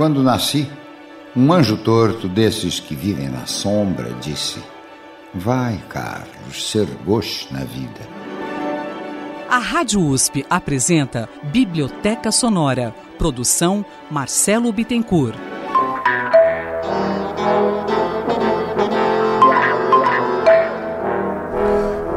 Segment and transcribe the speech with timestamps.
[0.00, 0.66] Quando nasci,
[1.36, 4.58] um anjo torto desses que vivem na sombra disse:
[5.34, 8.00] Vai, Carlos, ser gosto na vida.
[9.50, 12.94] A Rádio USP apresenta Biblioteca Sonora.
[13.18, 15.36] Produção Marcelo Bittencourt.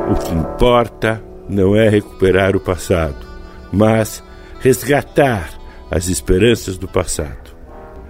[0.09, 3.27] O que importa não é recuperar o passado,
[3.73, 4.23] mas
[4.61, 5.49] resgatar
[5.91, 7.42] as esperanças do passado.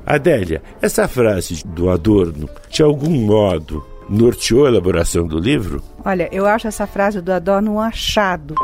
[0.06, 5.82] Adélia, essa frase do Adorno, de algum modo, norteou a elaboração do livro?
[6.04, 8.56] Olha, eu acho essa frase do Adorno um achado.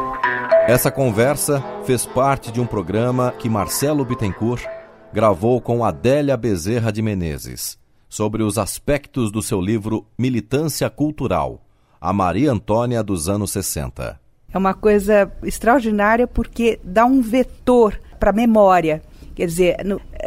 [0.67, 4.65] Essa conversa fez parte de um programa que Marcelo Bittencourt
[5.13, 11.63] gravou com Adélia Bezerra de Menezes sobre os aspectos do seu livro Militância Cultural,
[12.01, 14.19] a Maria Antônia dos anos 60.
[14.51, 19.01] É uma coisa extraordinária porque dá um vetor para a memória.
[19.39, 19.77] Quer dizer,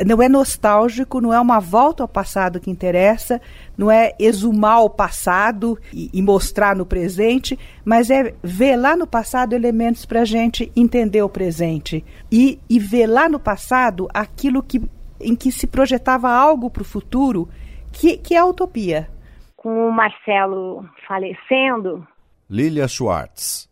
[0.07, 3.43] não é nostálgico, não é uma volta ao passado que interessa,
[3.77, 9.07] não é exumar o passado e, e mostrar no presente, mas é ver lá no
[9.07, 12.03] passado elementos para a gente entender o presente.
[12.33, 14.81] E, e ver lá no passado aquilo que,
[15.21, 17.51] em que se projetava algo para o futuro,
[17.93, 19.11] que, que é a utopia.
[19.55, 22.09] Com o Marcelo falecendo.
[22.49, 23.69] Lilia Schwartz,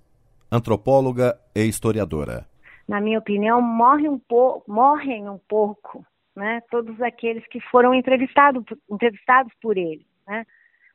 [0.53, 2.50] antropóloga e historiadora
[2.91, 4.21] na minha opinião, morre um
[4.67, 6.61] morrem um pouco, né?
[6.73, 10.45] Todos aqueles que foram entrevistados, entrevistados por ele, né?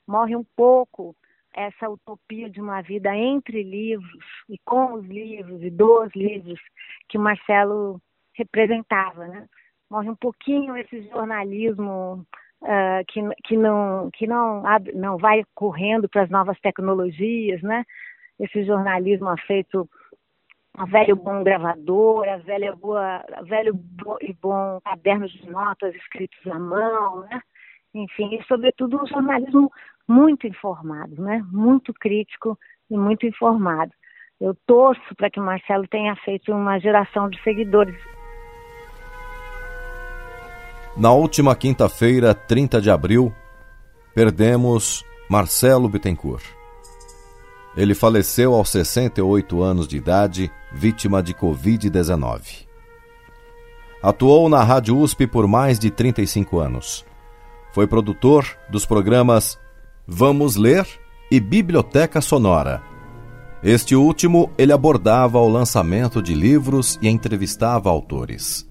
[0.06, 1.16] Morre um pouco
[1.56, 6.60] essa utopia de uma vida entre livros e com os livros e dos livros
[7.08, 8.02] que Marcelo
[8.34, 9.48] representava, né?
[9.90, 12.28] Morre um pouquinho esse jornalismo
[12.62, 17.86] uh, que, que não que não não vai correndo para as novas tecnologias, né?
[18.38, 19.90] Esse jornalismo feito
[20.78, 23.80] a velho bom gravador, a velha boa, a velho
[24.22, 27.42] e bom caderno de notas escritos à mão, né?
[27.94, 29.72] Enfim, e sobretudo um jornalismo
[30.08, 31.44] muito informado, né?
[31.52, 32.60] Muito crítico
[32.90, 33.92] e muito informado.
[34.40, 37.96] Eu torço para que o Marcelo tenha feito uma geração de seguidores.
[40.98, 43.34] Na última quinta-feira, 30 de abril,
[44.14, 46.65] perdemos Marcelo Bittencourt.
[47.78, 52.66] Ele faleceu aos 68 anos de idade, vítima de Covid-19.
[54.02, 57.06] Atuou na Rádio USP por mais de 35 anos.
[57.74, 59.60] Foi produtor dos programas
[60.08, 60.88] Vamos Ler
[61.30, 62.82] e Biblioteca Sonora.
[63.62, 68.70] Este último ele abordava o lançamento de livros e entrevistava autores.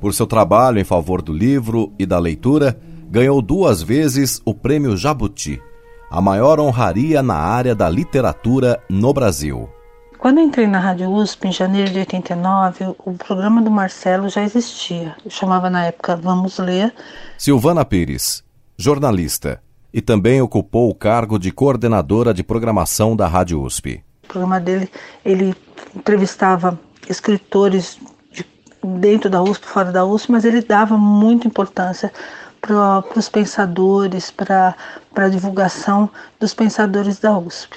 [0.00, 2.78] Por seu trabalho em favor do livro e da leitura,
[3.08, 5.62] ganhou duas vezes o Prêmio Jabuti
[6.14, 9.68] a maior honraria na área da literatura no Brasil.
[10.16, 15.16] Quando entrei na Rádio USP em janeiro de 89, o programa do Marcelo já existia.
[15.24, 16.94] Eu chamava na época Vamos Ler.
[17.36, 18.44] Silvana Pires,
[18.76, 19.60] jornalista,
[19.92, 24.04] e também ocupou o cargo de coordenadora de programação da Rádio USP.
[24.22, 24.88] O programa dele,
[25.24, 25.52] ele
[25.96, 27.98] entrevistava escritores
[28.32, 28.46] de,
[29.00, 32.12] dentro da USP, fora da USP, mas ele dava muita importância
[32.66, 34.74] para os pensadores, para
[35.14, 36.08] a divulgação
[36.40, 37.76] dos pensadores da USP.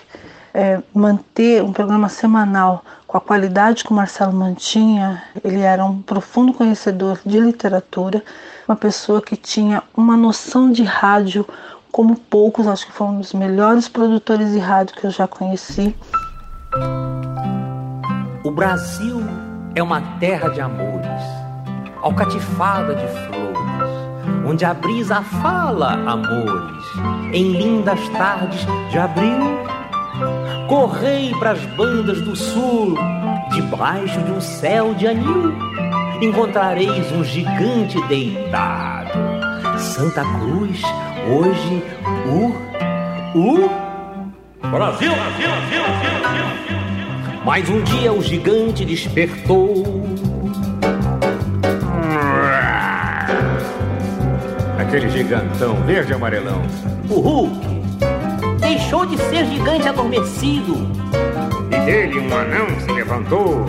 [0.54, 6.02] É, manter um programa semanal com a qualidade que o Marcelo mantinha, ele era um
[6.02, 8.24] profundo conhecedor de literatura,
[8.68, 11.46] uma pessoa que tinha uma noção de rádio
[11.92, 15.96] como poucos, acho que foi um dos melhores produtores de rádio que eu já conheci.
[18.44, 19.22] O Brasil
[19.76, 21.22] é uma terra de amores,
[22.02, 23.47] alcatifada de flores
[24.46, 26.86] onde a brisa fala amores,
[27.34, 29.60] em lindas tardes de abril.
[30.68, 32.98] Correi pras bandas do sul,
[33.52, 35.54] debaixo de um céu de anil,
[36.22, 39.12] encontrareis um gigante deitado.
[39.78, 40.82] Santa Cruz,
[41.30, 41.84] hoje,
[42.26, 43.38] o.
[43.38, 43.88] o.
[44.70, 46.68] Brasil, Brasil, Brasil, Brasil!
[47.46, 49.84] Mas um dia o gigante despertou
[54.98, 56.62] aquele gigantão verde e amarelão.
[57.10, 57.68] O Hulk
[58.60, 60.76] deixou de ser gigante adormecido.
[61.72, 63.66] E dele um anão se levantou.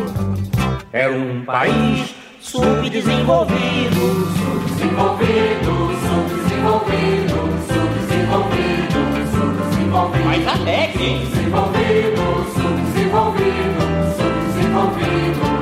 [0.91, 7.37] Era um país subdesenvolvido, subdesenvolvido, subdesenvolvido,
[7.69, 8.99] subdesenvolvido,
[9.31, 10.25] subdesenvolvido.
[10.25, 12.23] Mais alegre, Subdesenvolvido,
[12.55, 13.83] subdesenvolvido,
[14.17, 15.58] subdesenvolvido, subdesenvolvido.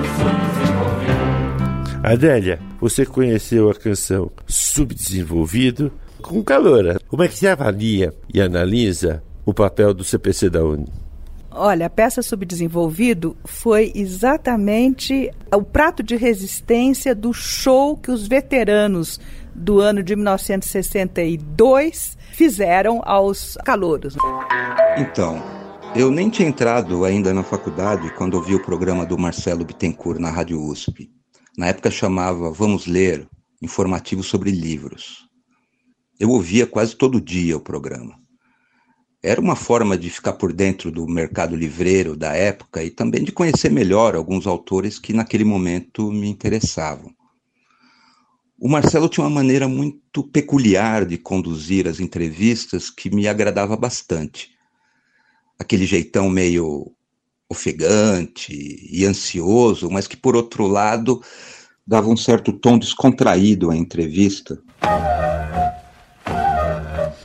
[2.07, 5.91] Adélia, você conheceu a canção Subdesenvolvido
[6.23, 7.03] com calor.
[7.09, 10.87] Como é que você avalia e analisa o papel do CPC da Uni?
[11.51, 19.19] Olha, a peça Subdesenvolvido foi exatamente o prato de resistência do show que os veteranos
[19.53, 24.15] do ano de 1962 fizeram aos calouros.
[24.97, 25.43] Então,
[25.97, 30.31] eu nem tinha entrado ainda na faculdade quando ouvi o programa do Marcelo Bittencourt na
[30.31, 31.16] Rádio USP.
[31.57, 33.27] Na época chamava Vamos Ler,
[33.63, 35.27] informativo sobre livros.
[36.21, 38.15] Eu ouvia quase todo dia o programa.
[39.23, 43.33] Era uma forma de ficar por dentro do mercado livreiro da época e também de
[43.33, 47.11] conhecer melhor alguns autores que naquele momento me interessavam.
[48.61, 54.51] O Marcelo tinha uma maneira muito peculiar de conduzir as entrevistas que me agradava bastante.
[55.59, 56.96] Aquele jeitão meio
[57.49, 58.53] ofegante
[58.91, 61.21] e ansioso, mas que, por outro lado,
[61.87, 64.59] dava um certo tom descontraído à entrevista.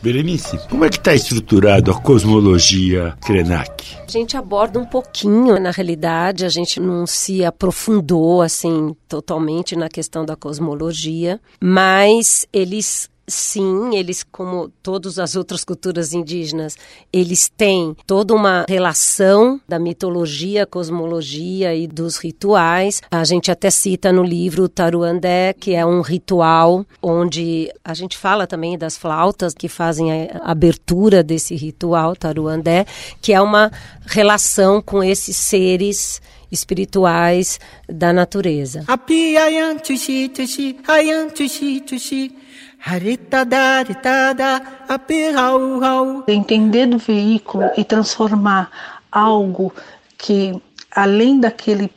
[0.01, 3.97] Berenice, como é que está estruturado a cosmologia Krenak?
[4.07, 9.87] A gente aborda um pouquinho, na realidade, a gente não se aprofundou assim totalmente na
[9.87, 16.77] questão da cosmologia, mas eles sim, eles, como todas as outras culturas indígenas,
[17.11, 23.01] eles têm toda uma relação da mitologia, cosmologia e dos rituais.
[23.09, 28.45] A gente até cita no livro Taruandé, que é um ritual onde a gente fala
[28.45, 32.85] também das flautas que fazem a abertura desse ritual Taruandé,
[33.21, 33.71] que é uma
[34.05, 38.83] relação com esses seres espirituais da natureza.
[38.87, 42.35] Api ayan tushi tushi ayan tushi tushi
[46.27, 48.69] Entender do veículo e transformar
[49.11, 49.73] algo
[50.17, 50.59] que
[50.91, 51.91] além daquele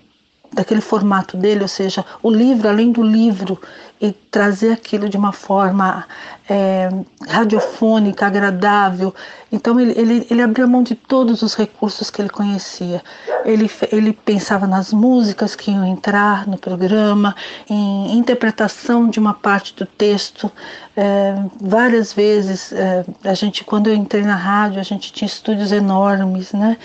[0.52, 3.60] daquele formato dele, ou seja, o livro além do livro
[4.00, 6.04] e trazer aquilo de uma forma
[6.48, 6.90] é,
[7.26, 9.14] radiofônica, agradável.
[9.50, 13.02] Então ele, ele, ele abria mão de todos os recursos que ele conhecia.
[13.44, 17.34] Ele, ele pensava nas músicas que iam entrar no programa,
[17.70, 20.50] em interpretação de uma parte do texto.
[20.96, 25.72] É, várias vezes, é, a gente, quando eu entrei na rádio, a gente tinha estúdios
[25.72, 26.76] enormes, né?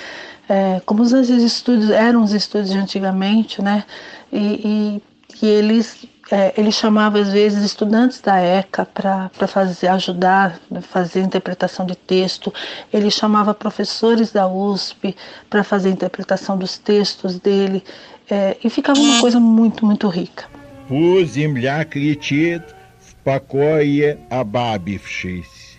[0.47, 3.83] É, como os estúdios eram os estúdios de antigamente, né?
[4.31, 5.01] E,
[5.41, 11.20] e, e eles é, ele chamava às vezes estudantes da ECA para fazer ajudar fazer
[11.20, 12.52] interpretação de texto
[12.92, 15.14] ele chamava professores da USP
[15.50, 17.84] para fazer interpretação dos textos dele
[18.30, 20.46] é, e ficava uma coisa muito muito rica
[20.88, 22.62] Пусть земля кричит,
[23.00, 25.78] в покое обабившись.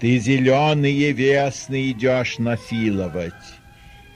[0.00, 3.34] Ты зеленые весны идешь насиловать.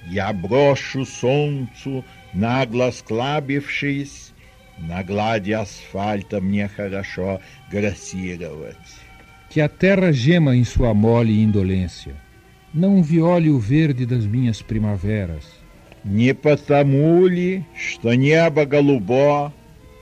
[0.06, 4.32] Я брошу солнцу, нагло склабившись,
[4.77, 7.41] на глади асфальта мне хорошо
[7.71, 8.77] grassировать.
[9.49, 12.15] Que a terra gema em sua mole indolência.
[12.73, 15.45] Não viole o verde das minhas primaveras.
[16.03, 19.53] Не потому ли, что небо голубо,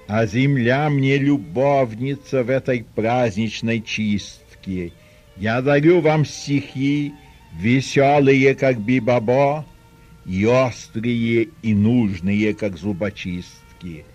[0.07, 4.91] а земля мне любовница в этой праздничной чистке.
[5.37, 7.13] Я дарю вам стихи,
[7.57, 9.65] веселые, как бибабо,
[10.25, 14.05] и острые и нужные, как зубочистки.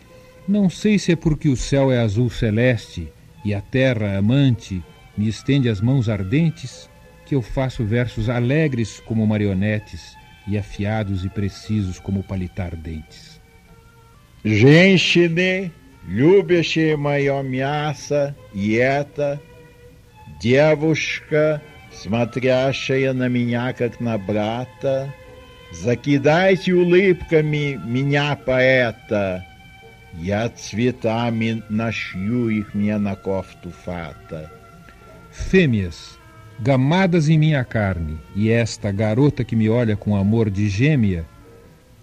[0.47, 3.11] Não sei se é porque o céu é azul celeste
[3.43, 4.83] e a terra amante
[5.17, 6.89] me estende as mãos ardentes
[7.25, 10.15] que eu faço versos alegres como marionetes
[10.47, 13.41] e afiados e precisos como palitar dentes.
[14.43, 15.71] Женщины,
[16.07, 19.41] любящие мое мясо, и это
[20.39, 21.61] девушка,
[21.91, 25.11] смотрящая на меня, как на брата,
[25.71, 29.43] закидайте улыбками меня, поэта,
[30.13, 34.51] я цветами нашью их мне на кофту фата.
[35.31, 36.17] Fêmeas,
[36.59, 41.25] gamadas em minha carne, e esta garota que me olha com amor de gêmea,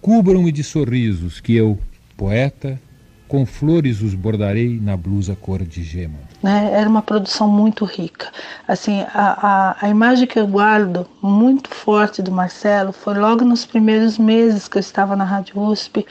[0.01, 1.79] cubram-me de sorrisos que eu,
[2.15, 2.79] poeta,
[3.27, 6.19] com flores os bordarei na blusa cor de gema.
[6.43, 6.69] né?
[6.71, 8.27] Era uma produção muito rica.
[8.67, 13.65] Assim, a, a, a imagem que eu guardo muito forte do Marcelo foi logo nos
[13.65, 16.05] primeiros meses que eu estava na Rádio USP,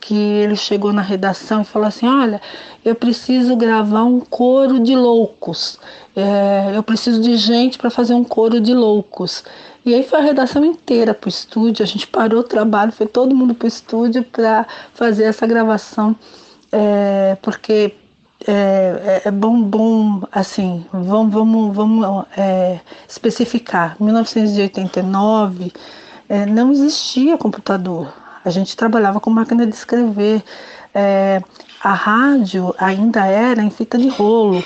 [0.00, 2.40] que ele chegou na redação e falou assim: Olha,
[2.84, 5.78] eu preciso gravar um coro de loucos.
[6.16, 9.44] É, eu preciso de gente para fazer um coro de loucos.
[9.84, 13.06] E aí foi a redação inteira para o estúdio, a gente parou o trabalho, foi
[13.06, 16.14] todo mundo para o estúdio para fazer essa gravação,
[16.70, 17.94] é, porque
[18.46, 18.52] é,
[19.24, 23.96] é, é bom, bom, assim, vamos, vamos, vamos é, especificar.
[24.00, 25.72] Em 1989
[26.28, 28.12] é, não existia computador,
[28.48, 30.42] a gente trabalhava com máquina de escrever.
[30.94, 31.42] É,
[31.82, 34.64] a rádio ainda era em fita de rolo,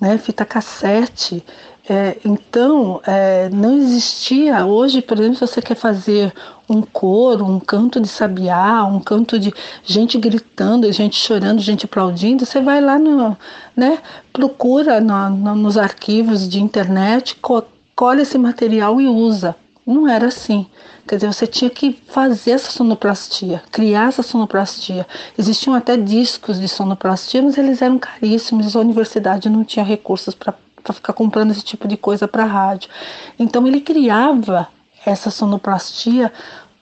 [0.00, 1.44] né, fita cassete.
[1.90, 4.66] É, então, é, não existia.
[4.66, 6.32] Hoje, por exemplo, se você quer fazer
[6.68, 9.52] um coro, um canto de sabiá, um canto de
[9.84, 13.36] gente gritando, gente chorando, gente aplaudindo, você vai lá no,
[13.74, 13.98] né,
[14.32, 17.62] procura no, no, nos arquivos de internet, co
[17.96, 19.56] colhe esse material e usa.
[19.88, 20.66] Não era assim.
[21.06, 25.06] Quer dizer, você tinha que fazer essa sonoplastia, criar essa sonoplastia.
[25.38, 30.54] Existiam até discos de sonoplastia, mas eles eram caríssimos, a universidade não tinha recursos para
[30.92, 32.90] ficar comprando esse tipo de coisa para rádio.
[33.38, 34.68] Então ele criava
[35.06, 36.30] essa sonoplastia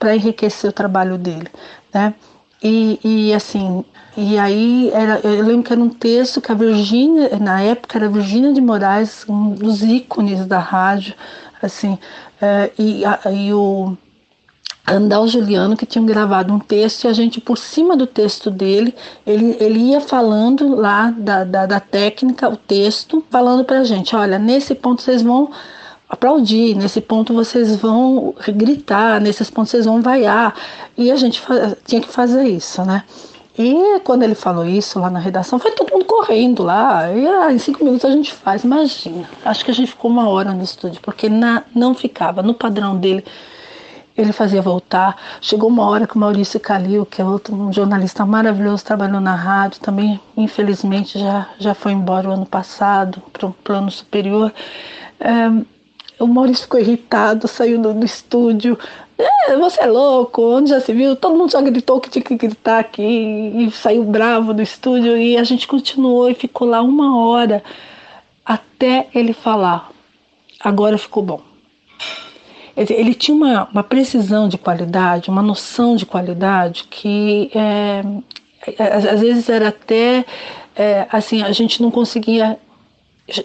[0.00, 1.48] para enriquecer o trabalho dele,
[1.94, 2.12] né?
[2.60, 3.84] E, e, assim,
[4.16, 8.06] e aí era, eu lembro que era um texto que a Virgínia, na época era
[8.06, 11.14] a Virgínia de Moraes, um dos ícones da rádio,
[11.62, 11.98] assim,
[12.40, 13.96] é, e, a, e o
[14.86, 18.94] Andal Juliano, que tinha gravado um texto, e a gente, por cima do texto dele,
[19.26, 24.38] ele, ele ia falando lá da, da, da técnica, o texto, falando pra gente: olha,
[24.38, 25.50] nesse ponto vocês vão
[26.08, 30.54] aplaudir, nesse ponto vocês vão gritar, nesses pontos vocês vão vaiar.
[30.96, 31.42] E a gente
[31.84, 33.02] tinha que fazer isso, né?
[33.58, 37.10] E quando ele falou isso lá na redação, foi todo mundo correndo lá.
[37.12, 38.64] E ah, em cinco minutos a gente faz.
[38.64, 42.52] Imagina, acho que a gente ficou uma hora no estúdio, porque na, não ficava no
[42.52, 43.24] padrão dele
[44.16, 45.16] ele fazia voltar.
[45.40, 49.34] Chegou uma hora que o Maurício Calil, que é outro um jornalista maravilhoso, trabalhou na
[49.34, 54.52] rádio, também infelizmente já, já foi embora o ano passado para um plano superior.
[55.20, 55.50] É,
[56.18, 58.78] o Maurício ficou irritado, saiu do, do estúdio.
[59.18, 61.16] É, você é louco, onde já se viu?
[61.16, 65.36] Todo mundo já gritou que tinha que gritar aqui e saiu bravo do estúdio e
[65.36, 67.62] a gente continuou e ficou lá uma hora
[68.44, 69.90] até ele falar.
[70.60, 71.40] Agora ficou bom.
[72.76, 78.02] Ele tinha uma, uma precisão de qualidade, uma noção de qualidade que é,
[78.78, 80.26] às vezes era até
[80.74, 82.58] é, assim, a gente não conseguia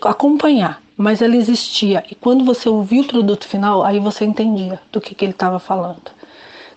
[0.04, 2.04] acompanhar, mas ela existia.
[2.10, 5.60] E quando você ouvia o produto final, aí você entendia do que, que ele estava
[5.60, 6.12] falando.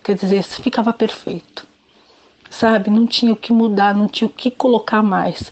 [0.03, 1.67] Quer dizer, ficava perfeito,
[2.49, 2.89] sabe?
[2.89, 5.51] Não tinha o que mudar, não tinha o que colocar mais.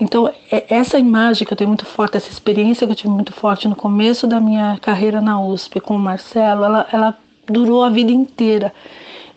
[0.00, 3.32] Então, é, essa imagem que eu tenho muito forte, essa experiência que eu tive muito
[3.32, 7.90] forte no começo da minha carreira na USP com o Marcelo, ela, ela durou a
[7.90, 8.72] vida inteira.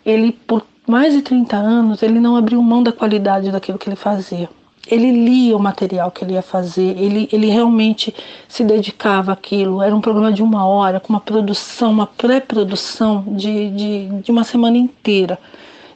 [0.04, 3.96] Ele, por mais de 30 anos, ele não abriu mão da qualidade daquilo que ele
[3.96, 4.48] fazia.
[4.86, 8.14] Ele lia o material que ele ia fazer, ele, ele realmente
[8.48, 9.80] se dedicava àquilo.
[9.80, 14.44] Era um programa de uma hora, com uma produção, uma pré-produção de, de, de uma
[14.44, 15.38] semana inteira.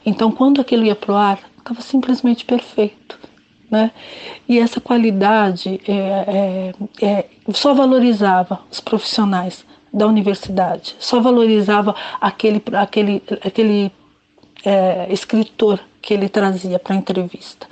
[0.05, 3.19] Então, quando aquilo ia para o ar, estava simplesmente perfeito
[3.69, 3.91] né?
[4.47, 12.61] E essa qualidade é, é, é, só valorizava os profissionais da universidade, só valorizava aquele,
[12.73, 13.91] aquele, aquele
[14.63, 17.67] é, escritor que ele trazia para a entrevista.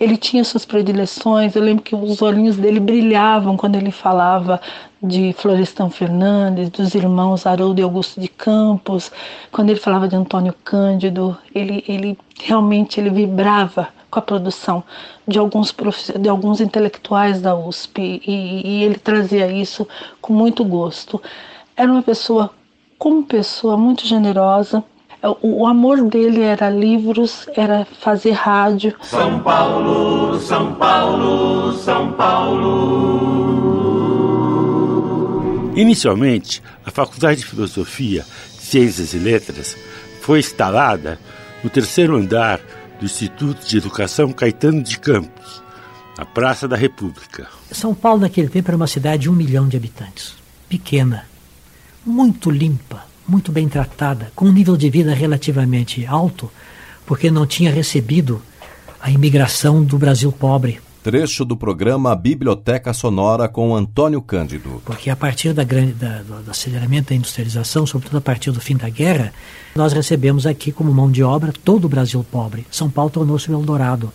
[0.00, 1.54] Ele tinha suas predileções.
[1.54, 4.60] Eu lembro que os olhinhos dele brilhavam quando ele falava
[5.02, 9.12] de Florestan Fernandes, dos irmãos Haroldo e Augusto de Campos,
[9.52, 11.36] quando ele falava de Antônio Cândido.
[11.54, 14.82] Ele, ele realmente ele vibrava com a produção
[15.26, 15.74] de alguns,
[16.18, 19.86] de alguns intelectuais da USP e, e ele trazia isso
[20.20, 21.22] com muito gosto.
[21.76, 22.50] Era uma pessoa,
[22.98, 24.82] como pessoa, muito generosa.
[25.26, 28.94] O, o amor dele era livros, era fazer rádio.
[29.02, 33.36] São Paulo, São Paulo, São Paulo.
[35.74, 38.24] Inicialmente, a Faculdade de Filosofia,
[38.58, 39.76] Ciências e Letras
[40.22, 41.18] foi instalada
[41.62, 42.60] no terceiro andar
[42.98, 45.62] do Instituto de Educação Caetano de Campos,
[46.16, 47.46] na Praça da República.
[47.70, 50.34] São Paulo, naquele tempo, era uma cidade de um milhão de habitantes.
[50.68, 51.26] Pequena,
[52.04, 56.50] muito limpa, muito bem tratada, com um nível de vida relativamente alto,
[57.04, 58.40] porque não tinha recebido
[59.00, 60.80] a imigração do Brasil pobre.
[61.02, 64.82] Trecho do programa Biblioteca Sonora com Antônio Cândido.
[64.84, 68.76] Porque a partir da grande, da, do aceleramento da industrialização, sobretudo a partir do fim
[68.76, 69.32] da guerra,
[69.76, 72.66] nós recebemos aqui como mão de obra todo o Brasil pobre.
[72.72, 74.12] São Paulo tornou-se o Eldorado.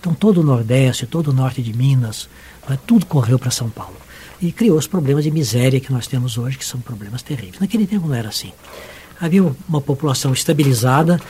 [0.00, 2.26] Então todo o Nordeste, todo o Norte de Minas,
[2.66, 3.96] né, tudo correu para São Paulo.
[4.40, 7.60] E criou os problemas de miséria que nós temos hoje, que são problemas terríveis.
[7.60, 8.52] Naquele tempo não era assim.
[9.20, 11.20] Havia uma população estabilizada,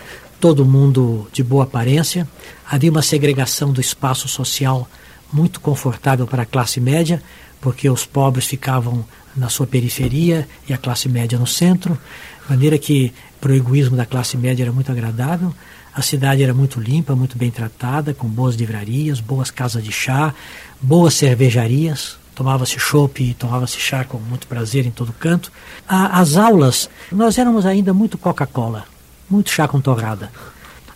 [0.41, 2.27] todo mundo de boa aparência,
[2.69, 4.89] havia uma segregação do espaço social
[5.33, 7.23] muito confortável para a classe média,
[7.61, 9.05] porque os pobres ficavam
[9.37, 11.99] na sua periferia e a classe média no centro,
[12.45, 15.55] de maneira que para o egoísmo da classe média era muito agradável.
[15.93, 20.33] A cidade era muito limpa, muito bem tratada, com boas livrarias, boas casas de chá,
[20.81, 22.20] boas cervejarias.
[22.41, 25.53] Tomava-se chopp tomava-se chá com muito prazer em todo canto.
[25.87, 28.87] as aulas, nós éramos ainda muito Coca-Cola,
[29.29, 30.33] muito chá com torrada.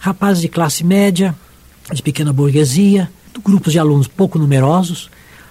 [0.00, 1.34] Rapazes de classe média,
[1.92, 3.10] de pequena burguesia,
[3.44, 5.10] grupos de alunos pouco numerosos,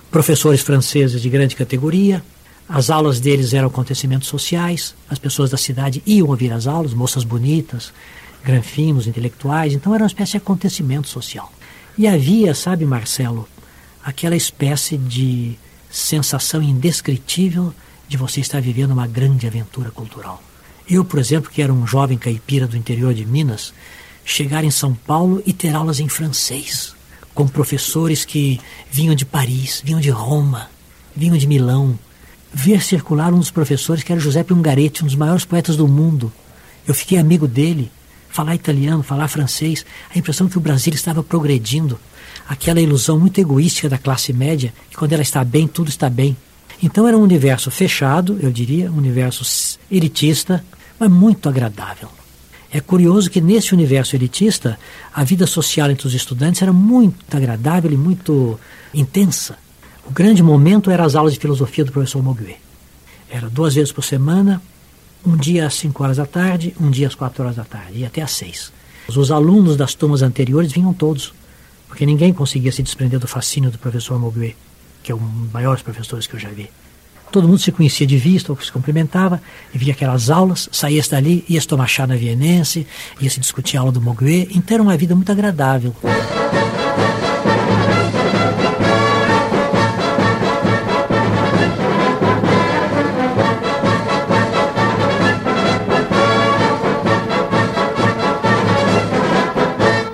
[0.10, 2.24] professores franceses de grande categoria.
[2.68, 7.24] As aulas deles eram acontecimentos sociais, as pessoas da cidade iam ouvir as aulas, moças
[7.24, 7.94] bonitas,
[8.44, 11.54] granfinos, intelectuais, então era uma espécie de acontecimento social.
[11.96, 13.48] E havia, sabe, Marcelo,
[14.04, 15.56] aquela espécie de
[15.94, 17.72] sensação indescritível
[18.08, 20.42] de você estar vivendo uma grande aventura cultural.
[20.90, 23.72] Eu, por exemplo, que era um jovem caipira do interior de Minas,
[24.26, 26.96] chegar em São Paulo e ter aulas em francês,
[27.36, 28.60] com professores que
[28.92, 30.68] vinham de Paris, vinham de Roma,
[31.16, 31.98] vinham de Milão.
[32.52, 36.34] Ver circular um dos professores que era Giuseppe Ungaretti, um dos maiores poetas do mundo.
[36.88, 37.92] Eu fiquei amigo dele.
[38.30, 42.00] Falar italiano, falar francês, a impressão que o Brasil estava progredindo.
[42.48, 46.36] Aquela ilusão muito egoística da classe média, que quando ela está bem, tudo está bem.
[46.82, 50.64] Então era um universo fechado, eu diria, um universo elitista,
[51.00, 52.10] mas muito agradável.
[52.72, 54.80] É curioso que nesse universo elitista,
[55.14, 58.60] a vida social entre os estudantes era muito agradável e muito
[58.94, 59.58] intensa.
[60.06, 62.58] O grande momento eram as aulas de filosofia do professor Moguet.
[63.30, 64.62] Era duas vezes por semana,
[65.26, 68.06] um dia às 5 horas da tarde, um dia às 4 horas da tarde, e
[68.06, 68.74] até às 6.
[69.08, 71.34] Os alunos das turmas anteriores vinham todos,
[71.94, 74.56] porque ninguém conseguia se desprender do fascínio do professor Moguet,
[75.04, 76.68] que é um dos maiores professores que eu já vi.
[77.32, 79.40] Todo mundo se conhecia de vista, ou se cumprimentava,
[79.72, 82.88] e via aquelas aulas, saía dali, ia tomar chá na Vienense,
[83.22, 85.96] ia se discutir a aula do Moguet, então era uma vida muito agradável.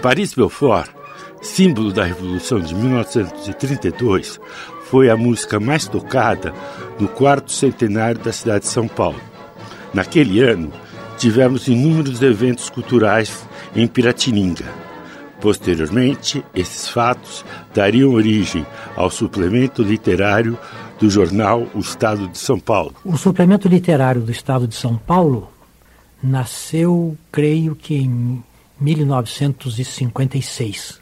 [0.02, 0.99] Paris Belfort,
[1.42, 4.40] símbolo da Revolução de 1932,
[4.90, 6.54] foi a música mais tocada
[7.00, 9.20] no quarto centenário da cidade de São Paulo.
[9.94, 10.72] Naquele ano,
[11.18, 14.66] tivemos inúmeros eventos culturais em Piratininga.
[15.40, 18.66] Posteriormente, esses fatos dariam origem
[18.96, 20.60] ao suplemento literário
[21.00, 22.94] do jornal O Estado de São Paulo.
[23.06, 25.50] O suplemento literário do Estado de São Paulo
[26.22, 28.44] nasceu, creio que em
[28.80, 30.99] 1956.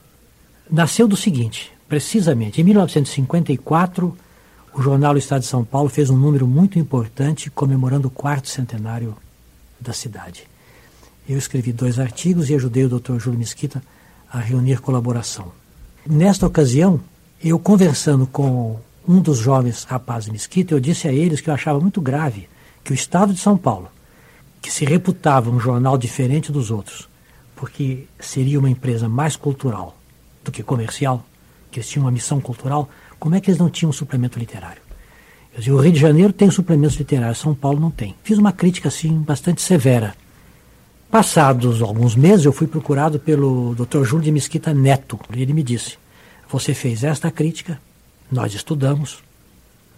[0.69, 4.15] Nasceu do seguinte: Precisamente, em 1954,
[4.73, 8.49] o jornal o Estado de São Paulo fez um número muito importante comemorando o quarto
[8.49, 9.15] centenário
[9.79, 10.43] da cidade.
[11.27, 13.17] Eu escrevi dois artigos e ajudei o Dr.
[13.17, 13.81] Júlio Mesquita
[14.31, 15.51] a reunir colaboração.
[16.05, 16.99] Nesta ocasião,
[17.41, 21.79] eu conversando com um dos jovens rapazes Mesquita, eu disse a eles que eu achava
[21.79, 22.49] muito grave
[22.83, 23.89] que o Estado de São Paulo,
[24.61, 27.07] que se reputava um jornal diferente dos outros,
[27.55, 29.96] porque seria uma empresa mais cultural
[30.47, 31.23] do que comercial,
[31.69, 34.81] que eles tinham uma missão cultural, como é que eles não tinham um suplemento literário?
[35.53, 38.15] Eu dizia, o Rio de Janeiro tem suplementos literários, São Paulo não tem.
[38.23, 40.15] Fiz uma crítica assim bastante severa.
[41.09, 44.03] Passados alguns meses, eu fui procurado pelo Dr.
[44.03, 45.19] Júlio de Mesquita Neto.
[45.35, 45.97] E ele me disse:
[46.49, 47.79] Você fez esta crítica,
[48.31, 49.23] nós estudamos,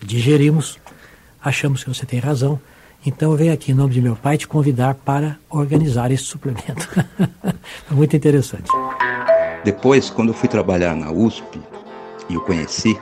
[0.02, 0.80] digerimos,
[1.44, 2.60] achamos que você tem razão.
[3.06, 6.88] Então eu venho aqui, em nome de meu pai, te convidar para organizar esse suplemento.
[7.90, 8.70] Muito interessante.
[9.64, 11.60] Depois, quando eu fui trabalhar na USP
[12.30, 12.98] e o conheci,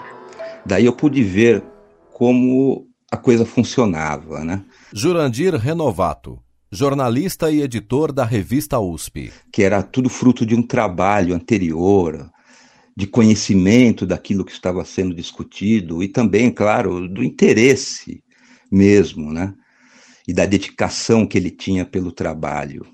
[0.65, 1.63] daí eu pude ver
[2.11, 4.65] como a coisa funcionava, né?
[4.91, 6.39] Jurandir Renovato,
[6.71, 9.31] jornalista e editor da revista USP.
[9.51, 12.29] Que era tudo fruto de um trabalho anterior,
[12.95, 18.23] de conhecimento daquilo que estava sendo discutido e também, claro, do interesse
[18.71, 19.53] mesmo, né?
[20.27, 22.85] E da dedicação que ele tinha pelo trabalho.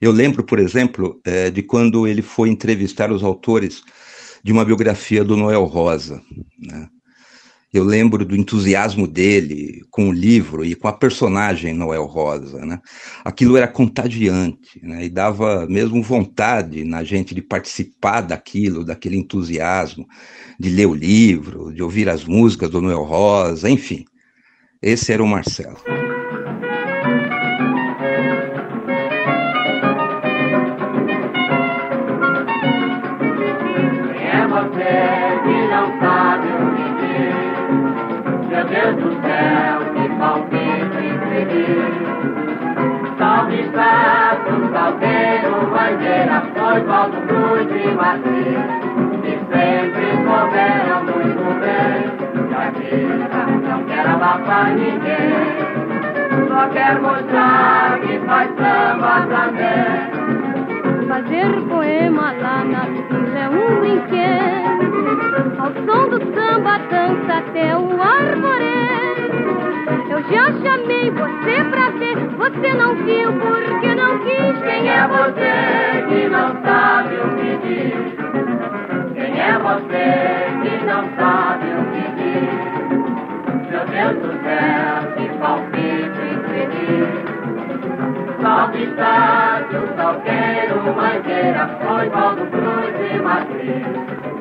[0.00, 3.82] Eu lembro, por exemplo, é, de quando ele foi entrevistar os autores
[4.42, 6.22] de uma biografia do Noel Rosa.
[6.58, 6.88] Né?
[7.72, 12.64] Eu lembro do entusiasmo dele com o livro e com a personagem Noel Rosa.
[12.64, 12.80] Né?
[13.24, 15.04] Aquilo era contagiante né?
[15.04, 20.06] e dava mesmo vontade na gente de participar daquilo, daquele entusiasmo,
[20.58, 24.04] de ler o livro, de ouvir as músicas do Noel Rosa, enfim.
[24.80, 25.97] Esse era o Marcelo.
[38.88, 41.92] Do céu, que palpite escrever.
[43.18, 48.64] Salve Estado, Salgueiro, Bandeira, foi Valdo Cruz e Martins,
[49.20, 51.98] que sempre souberam muito bem,
[52.48, 60.47] que a vida não quer abafar ninguém, só quer mostrar que faz samba também.
[61.18, 65.58] Fazer poema lá na vila é um brinquedo.
[65.58, 69.34] Ao som do samba dança até o arvoredo.
[70.10, 74.62] Eu já chamei você pra ver, você não viu porque não quis.
[74.62, 78.14] Quem é você que não sabe o que diz?
[79.14, 82.08] Quem é você que não sabe o que
[83.90, 87.27] Deus do céu, que palpite infeliz.
[88.40, 88.94] Salve
[89.96, 93.86] salgueiro, mangueira, foi Valdo Cruz e Matriz.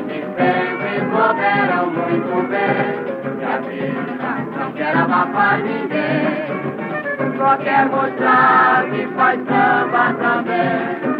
[0.07, 7.37] Que sempre souberam muito bem que a vida não quer abafar ninguém.
[7.37, 11.16] Só quer mostrar que faz samba também.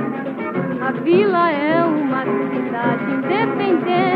[0.87, 4.07] A vila é uma cidade independente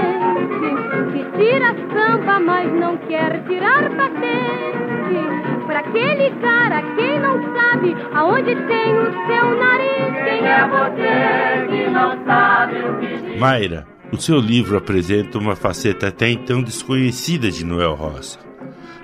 [1.11, 5.65] que tira samba, mas não quer tirar patente.
[5.67, 11.89] Para aquele cara, quem não sabe aonde tem o seu nariz, quem é você que
[11.89, 13.37] não sabe o que.
[13.37, 18.39] Mayra, o seu livro apresenta uma faceta até então desconhecida de Noel Rosa.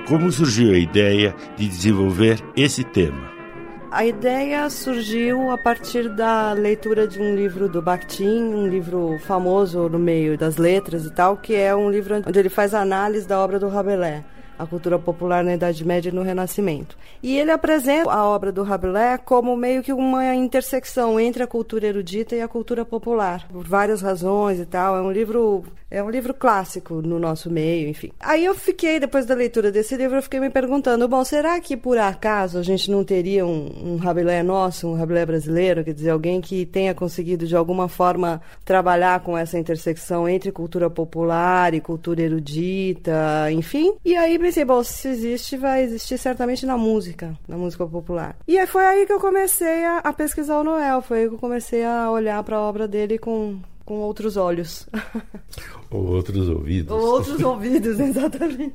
[0.07, 3.36] Como surgiu a ideia de desenvolver esse tema?
[3.89, 9.87] A ideia surgiu a partir da leitura de um livro do Bakhtin, um livro famoso
[9.87, 13.39] no meio das letras e tal, que é um livro onde ele faz análise da
[13.39, 14.23] obra do Rabelais
[14.57, 16.97] a cultura popular na Idade Média e no Renascimento.
[17.21, 21.87] E ele apresenta a obra do Rabelais como meio que uma intersecção entre a cultura
[21.87, 24.95] erudita e a cultura popular, por várias razões e tal.
[24.95, 28.11] É um livro é um livro clássico no nosso meio, enfim.
[28.19, 31.77] Aí eu fiquei, depois da leitura desse livro, eu fiquei me perguntando, bom, será que
[31.77, 36.09] por acaso a gente não teria um, um Rabelais nosso, um Rabelais brasileiro, quer dizer,
[36.09, 41.79] alguém que tenha conseguido de alguma forma trabalhar com essa intersecção entre cultura popular e
[41.79, 43.95] cultura erudita, enfim?
[44.03, 48.37] E aí pensei, bom, se existe, vai existir certamente na música, na música popular.
[48.47, 51.35] E aí foi aí que eu comecei a, a pesquisar o Noel, foi aí que
[51.35, 54.87] eu comecei a olhar para a obra dele com, com outros olhos.
[55.91, 56.91] Ou outros ouvidos.
[56.91, 58.73] Ou outros ouvidos, exatamente.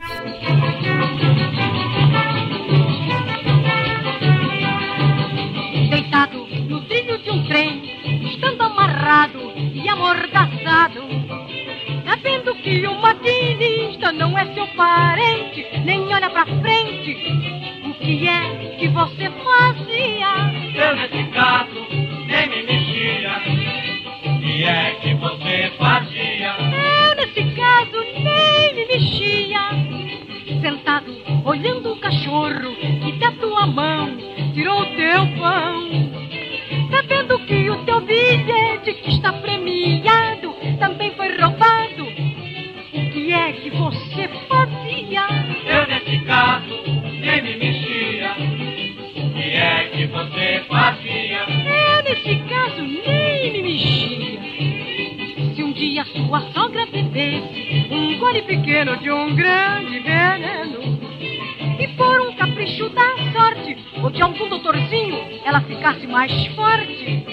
[14.82, 17.12] Parente, nem olha pra frente.
[17.84, 20.31] O que é que você fazia?
[58.52, 60.98] Pequeno de um grande veneno
[61.80, 67.24] e por um capricho da sorte ou de algum doutorzinho ela ficasse mais forte,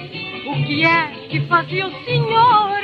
[0.48, 2.80] o que é que fazia o senhor?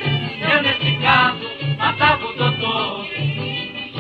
[0.52, 1.46] Eu nesse caso
[1.78, 3.06] matava o doutor.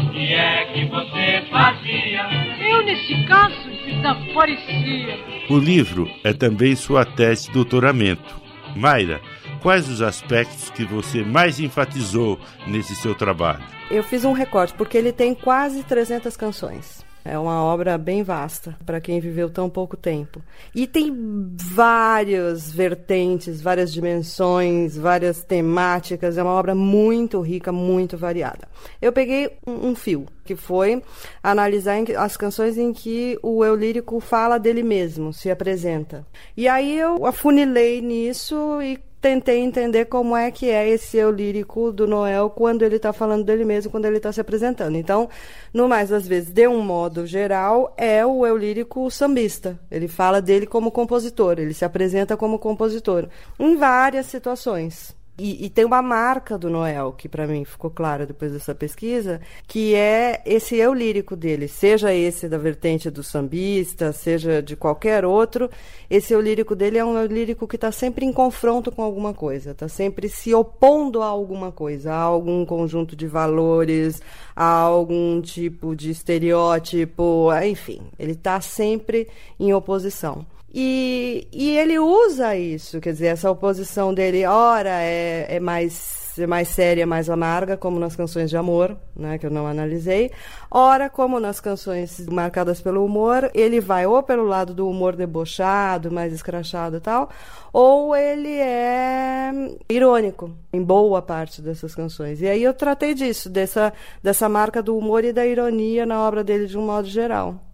[0.03, 2.27] O que é que você fazia?
[2.59, 5.17] Eu nesse caso desaparecia.
[5.49, 8.35] O livro é também sua tese de doutoramento.
[8.75, 9.21] Mayra,
[9.65, 13.63] quais os aspectos que você mais enfatizou nesse seu trabalho?
[13.89, 17.03] Eu fiz um recorte, porque ele tem quase 300 canções.
[17.27, 20.39] É uma obra bem vasta para quem viveu tão pouco tempo.
[20.75, 21.11] E tem
[21.55, 26.37] várias vertentes, várias dimensões, várias temáticas.
[26.37, 28.67] É uma obra muito rica, muito variada.
[29.01, 31.01] Eu peguei um, um fio, que foi
[31.41, 36.23] analisar as canções em que o eu lírico fala dele mesmo, se apresenta.
[36.55, 41.91] E aí eu afunilei nisso e tentei entender como é que é esse eu lírico
[41.91, 44.97] do Noel quando ele está falando dele mesmo, quando ele está se apresentando.
[44.97, 45.27] Então,
[45.73, 49.79] no mais das vezes, de um modo geral, é o eu lírico sambista.
[49.89, 55.15] Ele fala dele como compositor, ele se apresenta como compositor em várias situações.
[55.37, 59.41] E, e, tem uma marca do Noel, que para mim ficou clara depois dessa pesquisa,
[59.67, 65.25] que é esse eu lírico dele, seja esse da vertente do sambista, seja de qualquer
[65.25, 65.69] outro,
[66.09, 69.33] esse eu lírico dele é um eu lírico que está sempre em confronto com alguma
[69.33, 74.21] coisa, está sempre se opondo a alguma coisa, a algum conjunto de valores,
[74.55, 79.27] a algum tipo de estereótipo, enfim, ele está sempre
[79.59, 80.45] em oposição.
[80.77, 86.45] E, e ele usa isso, quer dizer, essa oposição dele, ora é, é mais é
[86.45, 90.31] mais séria, mais amarga, como nas canções de amor, né, que eu não analisei.
[90.69, 96.11] Ora, como nas canções marcadas pelo humor, ele vai ou pelo lado do humor debochado,
[96.11, 97.29] mais escrachado e tal,
[97.71, 99.49] ou ele é
[99.87, 102.41] irônico em boa parte dessas canções.
[102.41, 106.43] E aí eu tratei disso, dessa, dessa marca do humor e da ironia na obra
[106.43, 107.64] dele de um modo geral.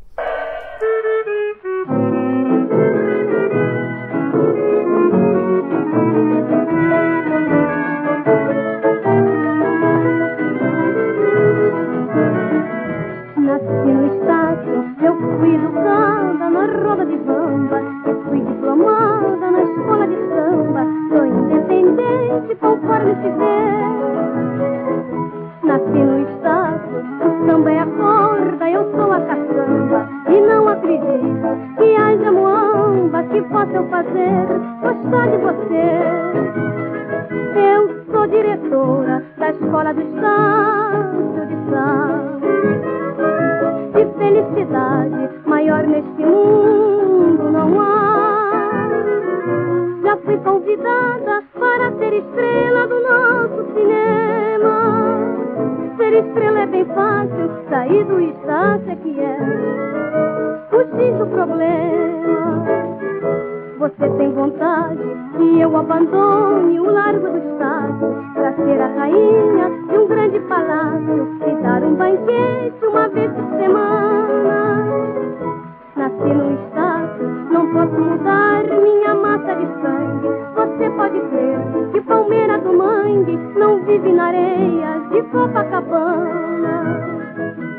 [84.32, 86.86] Areia de Copacabana.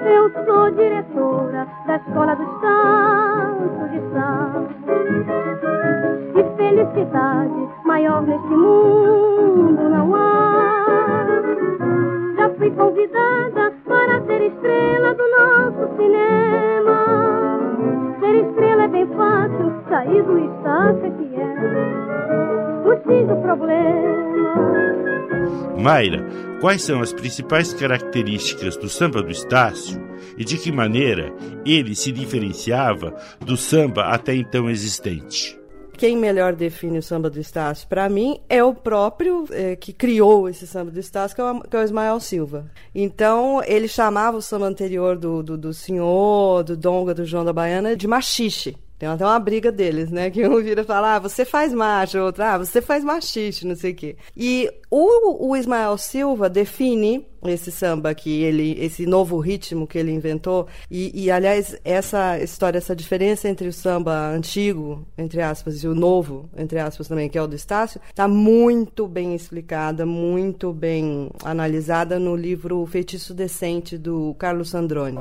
[0.05, 4.67] Eu sou diretora da escola do Santo de Sal.
[6.35, 10.87] E felicidade maior neste mundo não há.
[12.37, 16.99] Já fui convidada para ser estrela do nosso cinema.
[18.21, 22.42] Ser estrela é bem fácil, sair do estácio é que é.
[25.83, 26.25] Mayra,
[26.61, 30.01] quais são as principais características do samba do Estácio
[30.39, 31.35] e de que maneira
[31.67, 35.61] ele se diferenciava do samba até então existente?
[35.99, 40.49] Quem melhor define o samba do Estácio, para mim, é o próprio é, que criou
[40.49, 42.71] esse samba do Estácio, que é, o, que é o Ismael Silva.
[42.95, 47.53] Então, ele chamava o samba anterior do, do, do senhor, do Donga, do João da
[47.53, 48.77] Baiana, de machixe.
[49.03, 50.31] Tem até uma briga deles, né?
[50.31, 53.91] Que um vira falar, ah, você faz macho, outro, ah, você faz machiste, não sei
[53.91, 54.17] o quê.
[54.37, 60.13] E o, o Ismael Silva define esse samba que ele, esse novo ritmo que ele
[60.13, 60.69] inventou.
[60.89, 65.97] E, e, aliás, essa história, essa diferença entre o samba antigo, entre aspas, e o
[65.97, 71.29] novo, entre aspas também, que é o do Estácio, está muito bem explicada, muito bem
[71.43, 75.19] analisada no livro Feitiço Decente, do Carlos Sandrone.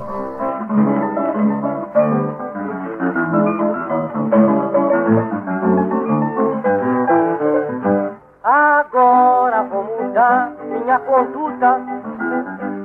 [8.93, 11.79] Agora vou mudar minha conduta.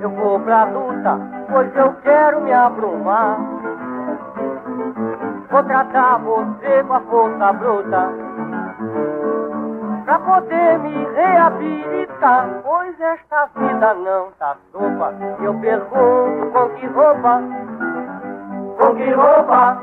[0.00, 1.18] Eu vou pra luta,
[1.50, 3.36] pois eu quero me abrumar.
[5.50, 8.08] Vou tratar você com a força bruta.
[10.04, 12.50] Pra poder me reabilitar.
[12.62, 15.12] Pois esta vida não tá sopa.
[15.42, 17.42] Eu pergunto com que roupa?
[18.78, 19.82] Com que roupa?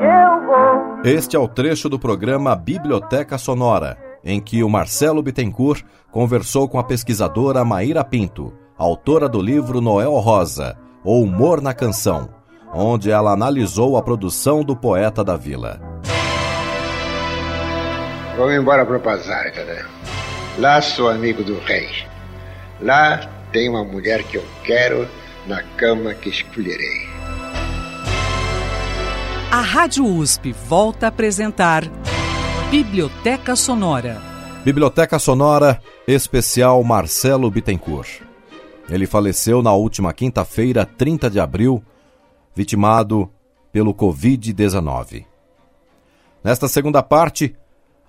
[0.00, 0.98] Eu vou.
[1.04, 3.96] Este é o trecho do programa Biblioteca Sonora,
[4.28, 10.12] em que o Marcelo Bittencourt conversou com a pesquisadora Maíra Pinto, autora do livro Noel
[10.18, 12.28] Rosa, O Humor na Canção,
[12.74, 15.80] onde ela analisou a produção do poeta da vila.
[18.36, 19.82] Vamos embora para o Pazarca, né?
[20.58, 21.88] Lá sou amigo do rei.
[22.82, 25.08] Lá tem uma mulher que eu quero
[25.46, 27.08] na cama que escolherei.
[29.50, 31.88] A Rádio USP volta a apresentar
[32.70, 34.20] Biblioteca Sonora.
[34.62, 38.20] Biblioteca Sonora Especial Marcelo Bittencourt.
[38.90, 41.82] Ele faleceu na última quinta-feira, 30 de abril,
[42.54, 43.30] vitimado
[43.72, 45.24] pelo Covid-19.
[46.44, 47.56] Nesta segunda parte,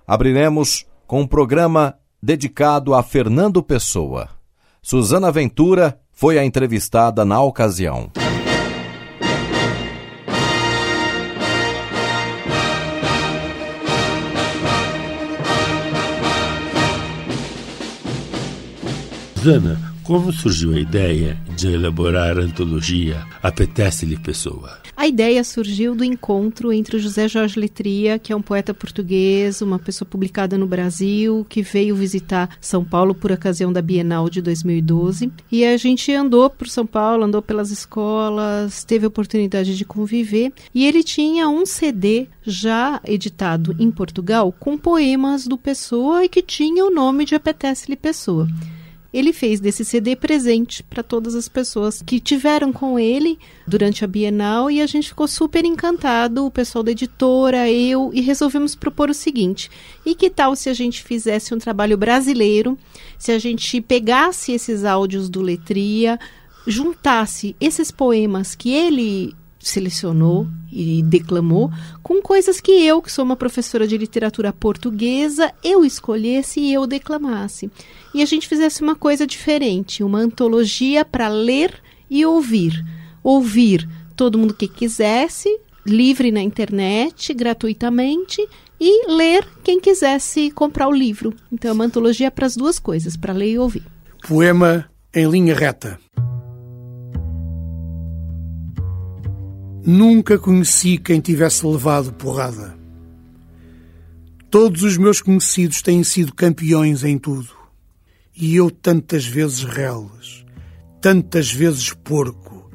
[0.06, 4.28] abriremos com um programa dedicado a Fernando Pessoa.
[4.82, 8.10] Suzana Ventura foi a entrevistada na ocasião.
[19.42, 24.78] Zana, como surgiu a ideia de elaborar a antologia Apetece-lhe Pessoa?
[24.94, 29.78] A ideia surgiu do encontro entre José Jorge Letria, que é um poeta português, uma
[29.78, 35.32] pessoa publicada no Brasil, que veio visitar São Paulo por ocasião da Bienal de 2012.
[35.50, 40.52] E a gente andou por São Paulo, andou pelas escolas, teve a oportunidade de conviver.
[40.74, 46.42] E ele tinha um CD já editado em Portugal com poemas do Pessoa e que
[46.42, 48.46] tinha o nome de Apetece-lhe Pessoa
[49.12, 54.08] ele fez desse CD presente para todas as pessoas que tiveram com ele durante a
[54.08, 59.10] Bienal e a gente ficou super encantado, o pessoal da editora, eu, e resolvemos propor
[59.10, 59.70] o seguinte:
[60.06, 62.78] e que tal se a gente fizesse um trabalho brasileiro,
[63.18, 66.18] se a gente pegasse esses áudios do Letria,
[66.66, 71.70] juntasse esses poemas que ele selecionou e declamou
[72.02, 76.86] com coisas que eu, que sou uma professora de literatura portuguesa, eu escolhesse e eu
[76.86, 77.70] declamasse.
[78.14, 81.74] E a gente fizesse uma coisa diferente, uma antologia para ler
[82.08, 82.84] e ouvir.
[83.22, 88.46] Ouvir todo mundo que quisesse, livre na internet, gratuitamente,
[88.80, 91.34] e ler quem quisesse comprar o livro.
[91.52, 93.84] Então é uma antologia para as duas coisas, para ler e ouvir.
[94.26, 95.98] Poema em linha reta.
[99.84, 102.78] Nunca conheci quem tivesse levado porrada.
[104.50, 107.48] Todos os meus conhecidos têm sido campeões em tudo.
[108.36, 110.44] E eu tantas vezes reles,
[111.00, 112.70] tantas vezes porco,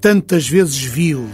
[0.00, 1.28] tantas vezes vil,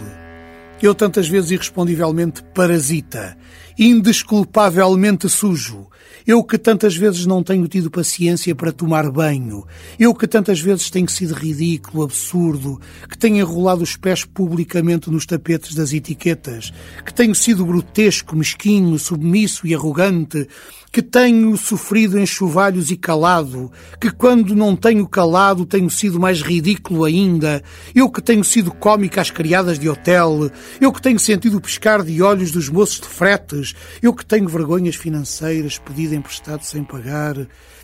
[0.83, 3.37] eu tantas vezes irrespondivelmente parasita,
[3.79, 5.87] indesculpavelmente sujo,
[6.31, 9.67] eu que tantas vezes não tenho tido paciência para tomar banho.
[9.99, 15.27] Eu que tantas vezes tenho sido ridículo, absurdo, que tenho enrolado os pés publicamente nos
[15.27, 16.73] tapetes das etiquetas,
[17.05, 20.47] que tenho sido grotesco, mesquinho, submisso e arrogante,
[20.93, 27.05] que tenho sofrido enxovalhos e calado, que quando não tenho calado tenho sido mais ridículo
[27.05, 27.63] ainda,
[27.95, 30.51] eu que tenho sido cómica às criadas de hotel,
[30.81, 34.49] eu que tenho sentido o pescar de olhos dos moços de fretes, eu que tenho
[34.49, 37.37] vergonhas financeiras pedido emprestado sem pagar,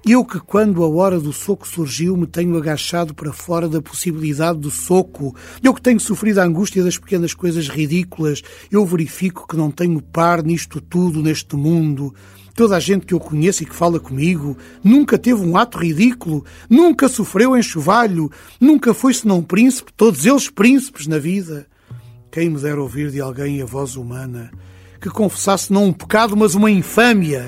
[0.05, 4.59] eu que quando a hora do soco surgiu me tenho agachado para fora da possibilidade
[4.59, 9.57] do soco, eu que tenho sofrido a angústia das pequenas coisas ridículas, eu verifico que
[9.57, 12.13] não tenho par nisto tudo, neste mundo,
[12.57, 16.43] Toda a gente que eu conheço e que fala comigo nunca teve um ato ridículo,
[16.71, 21.67] nunca sofreu enxovalho, nunca foi senão príncipe, todos eles príncipes na vida.
[22.33, 24.51] Quem me dera ouvir de alguém a voz humana
[25.01, 27.45] que confessasse não um pecado, mas uma infâmia,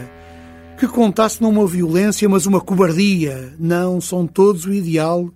[0.79, 3.55] que contasse não uma violência, mas uma cobardia.
[3.59, 5.29] Não, são todos o ideal,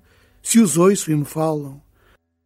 [0.43, 1.81] se os ouço e me falam.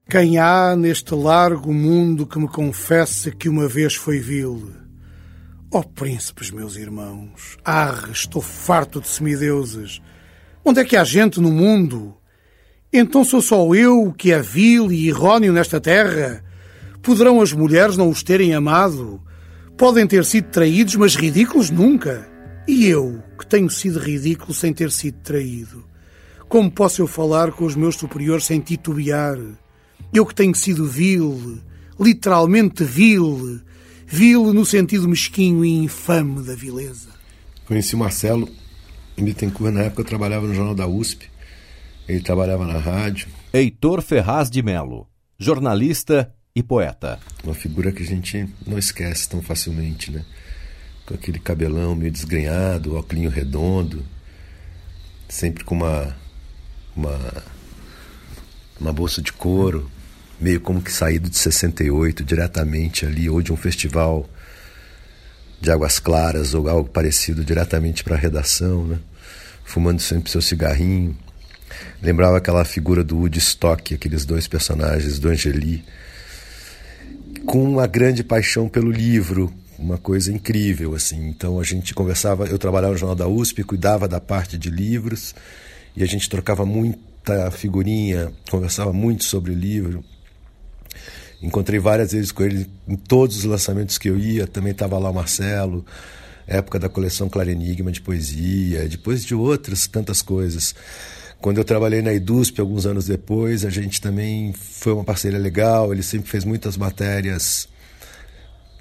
[0.09, 4.86] Quem há neste largo mundo que me confesse que uma vez foi vil?
[5.69, 10.01] Ó oh, príncipes, meus irmãos, arre, estou farto de semideuses.
[10.65, 12.17] Onde é que há gente no mundo?
[12.93, 16.45] Então sou só eu que é vil e errôneo nesta terra?
[17.03, 19.21] Poderão as mulheres não os terem amado?
[19.77, 22.31] Podem ter sido traídos, mas ridículos nunca.
[22.67, 25.85] E eu, que tenho sido ridículo sem ter sido traído?
[26.49, 29.37] Como posso eu falar com os meus superiores sem titubear?
[30.15, 31.59] Eu que tenho sido vil,
[31.99, 33.61] literalmente vil,
[34.07, 37.09] vil no sentido mesquinho e infame da vileza.
[37.67, 38.49] Conheci o Marcelo
[39.17, 41.29] em Bittencourt, na época eu trabalhava no Jornal da USP,
[42.07, 43.29] ele trabalhava na rádio.
[43.53, 47.19] Heitor Ferraz de Melo, jornalista e poeta.
[47.43, 50.25] Uma figura que a gente não esquece tão facilmente, né?
[51.05, 54.05] Com aquele cabelão meio desgrenhado, óculos redondo,
[55.29, 56.17] sempre com uma,
[56.95, 57.45] uma,
[58.81, 59.91] uma bolsa de couro,
[60.41, 64.29] meio como que saído de 68 diretamente ali, ou de um festival
[65.61, 68.99] de Águas Claras ou algo parecido diretamente para a redação, né?
[69.65, 71.17] fumando sempre seu cigarrinho.
[72.01, 75.85] Lembrava aquela figura do Woodstock, aqueles dois personagens do Angeli,
[77.45, 81.29] com uma grande paixão pelo livro, uma coisa incrível assim.
[81.29, 85.35] Então a gente conversava, eu trabalhava no jornal da USP, cuidava da parte de livros
[85.97, 90.05] e a gente trocava muita figurinha, conversava muito sobre o livro.
[91.43, 94.47] Encontrei várias vezes com ele em todos os lançamentos que eu ia.
[94.47, 95.85] Também estava lá o Marcelo,
[96.47, 100.75] época da coleção Claro Enigma de poesia, depois de outras tantas coisas.
[101.41, 105.93] Quando eu trabalhei na IDUSP, alguns anos depois, a gente também foi uma parceria legal.
[105.93, 107.69] Ele sempre fez muitas matérias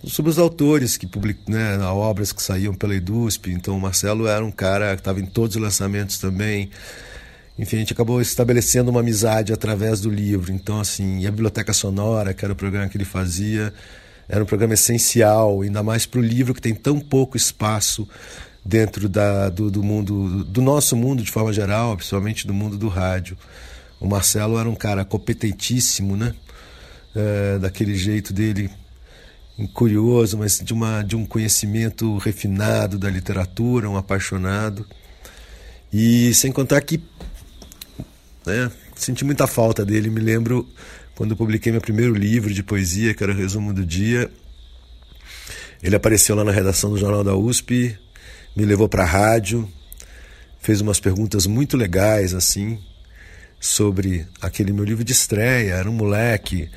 [0.03, 3.51] sobre os autores que publicam, né, obras que saíam pela IDUSP.
[3.51, 6.69] Então, o Marcelo era um cara que estava em todos os lançamentos também.
[7.57, 10.51] Enfim, a gente acabou estabelecendo uma amizade através do livro.
[10.51, 13.73] Então, assim, e a Biblioteca Sonora, que era o programa que ele fazia,
[14.27, 18.07] era um programa essencial, ainda mais para o livro que tem tão pouco espaço
[18.63, 22.89] dentro da, do, do, mundo, do nosso mundo de forma geral, principalmente do mundo do
[22.89, 23.37] rádio.
[23.99, 26.33] O Marcelo era um cara competentíssimo, né?
[27.15, 28.69] É, daquele jeito dele
[29.73, 34.85] curioso, mas de, uma, de um conhecimento refinado da literatura, um apaixonado.
[35.93, 37.01] E sem contar que
[38.45, 38.71] né?
[38.95, 40.09] Senti muita falta dele.
[40.09, 40.67] Me lembro
[41.15, 44.29] quando publiquei meu primeiro livro de poesia, que era o Resumo do Dia.
[45.81, 47.97] Ele apareceu lá na redação do Jornal da USP,
[48.55, 49.69] me levou para a rádio,
[50.59, 52.79] fez umas perguntas muito legais, assim,
[53.59, 55.73] sobre aquele meu livro de estreia.
[55.73, 56.69] Era um moleque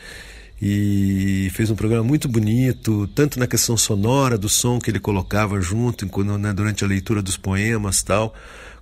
[0.61, 5.61] e fez um programa muito bonito, tanto na questão sonora do som que ele colocava
[5.61, 6.05] junto,
[6.39, 8.35] né, durante a leitura dos poemas tal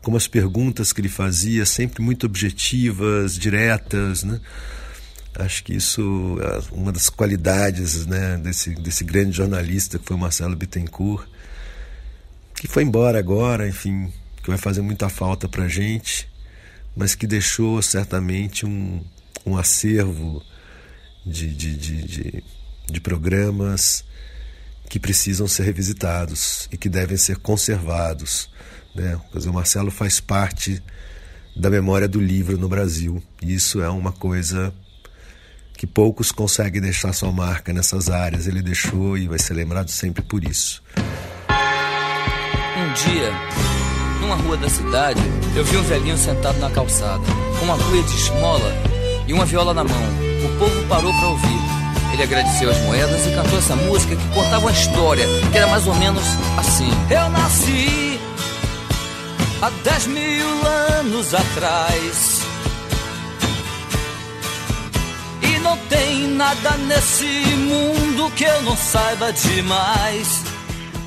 [0.06, 4.40] como as perguntas que ele fazia, sempre muito objetivas, diretas, né?
[5.34, 10.18] Acho que isso é uma das qualidades né, desse, desse grande jornalista que foi o
[10.20, 11.26] Marcelo Bittencourt,
[12.54, 14.12] que foi embora agora, enfim,
[14.44, 16.28] que vai fazer muita falta para a gente,
[16.94, 19.02] mas que deixou certamente um,
[19.44, 20.40] um acervo
[21.26, 22.44] de, de, de, de,
[22.88, 24.04] de programas
[24.88, 28.48] que precisam ser revisitados e que devem ser conservados.
[28.96, 29.18] Né?
[29.30, 30.82] Quer dizer, o Marcelo faz parte
[31.54, 33.22] da memória do livro no Brasil.
[33.42, 34.72] E isso é uma coisa
[35.76, 38.46] que poucos conseguem deixar sua marca nessas áreas.
[38.46, 40.82] Ele deixou e vai ser lembrado sempre por isso.
[42.78, 43.30] Um dia,
[44.20, 45.20] numa rua da cidade,
[45.54, 47.24] eu vi um velhinho sentado na calçada,
[47.58, 48.72] com uma cuia de esmola
[49.26, 50.02] e uma viola na mão.
[50.44, 51.66] O povo parou para ouvir.
[52.12, 55.86] Ele agradeceu as moedas e cantou essa música que contava uma história, que era mais
[55.86, 56.22] ou menos
[56.56, 56.88] assim.
[57.10, 58.05] Eu nasci
[59.62, 60.66] há dez mil
[60.98, 62.42] anos atrás.
[65.42, 67.26] E não tem nada nesse
[67.56, 70.42] mundo que eu não saiba demais.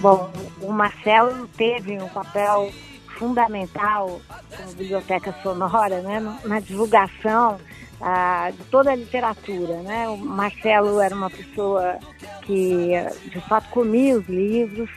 [0.01, 0.31] Bom,
[0.61, 2.71] o Marcelo teve um papel
[3.17, 4.21] fundamental
[4.55, 7.59] como biblioteca sonora né, na divulgação
[8.01, 9.81] ah, de toda a literatura.
[9.81, 10.07] Né?
[10.07, 11.99] O Marcelo era uma pessoa
[12.43, 12.91] que,
[13.29, 14.89] de fato, comia os livros.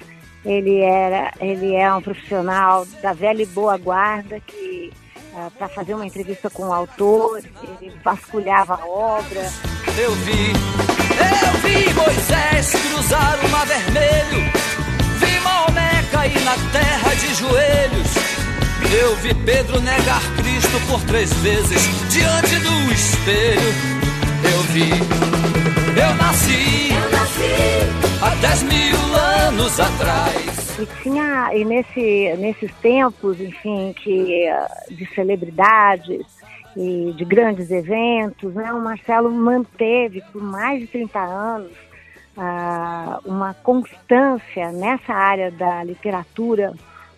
[0.44, 4.92] Ele, era, ele é um profissional da velha e boa guarda que,
[5.36, 7.40] ah, para fazer uma entrevista com o autor,
[7.80, 9.52] ele vasculhava a obra.
[9.96, 10.52] Eu vi,
[11.20, 14.52] eu vi Moisés cruzar o mar vermelho,
[15.18, 18.22] vi Maomé cair na terra de joelhos.
[18.92, 24.02] Eu vi Pedro negar Cristo por três vezes diante do espelho.
[24.44, 24.90] Eu vi,
[25.96, 29.16] eu nasci, eu nasci há dez mil
[29.46, 30.78] anos atrás.
[30.78, 34.46] E tinha, e nesse, nesses tempos, enfim, que,
[34.90, 36.24] de celebridades
[36.76, 41.72] e de grandes eventos, né, o Marcelo manteve por mais de 30 anos
[42.36, 46.72] uh, uma constância nessa área da literatura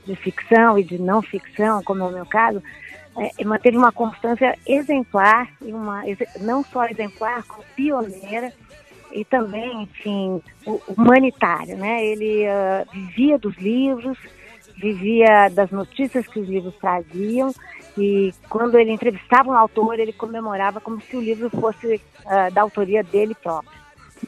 [0.05, 2.61] de ficção e de não ficção, como é o meu caso,
[3.17, 6.03] é, manteve uma constância exemplar, e uma,
[6.41, 8.53] não só exemplar, como pioneira
[9.15, 10.43] e também, enfim,
[10.89, 11.77] humanitária.
[11.77, 12.05] Né?
[12.05, 14.19] Ele uh, vivia dos livros,
[14.77, 17.55] vivia das notícias que os livros traziam
[17.97, 22.63] e quando ele entrevistava um autor, ele comemorava como se o livro fosse uh, da
[22.63, 23.71] autoria dele próprio.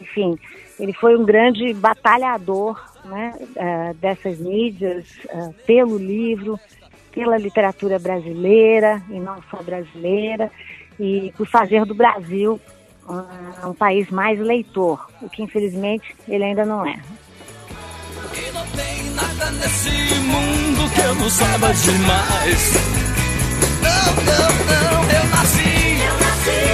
[0.01, 0.39] Enfim,
[0.79, 6.61] ele foi um grande batalhador né, uh, dessas mídias uh, pelo livro,
[7.11, 10.51] pela literatura brasileira e não só brasileira,
[11.01, 12.61] e por fazer do Brasil
[13.09, 16.99] uh, um país mais leitor, o que infelizmente ele ainda não é.
[18.35, 19.91] E não tem nada nesse
[20.21, 22.73] mundo que eu não saiba demais.
[23.83, 26.67] Não, não, não, eu nasci, eu nasci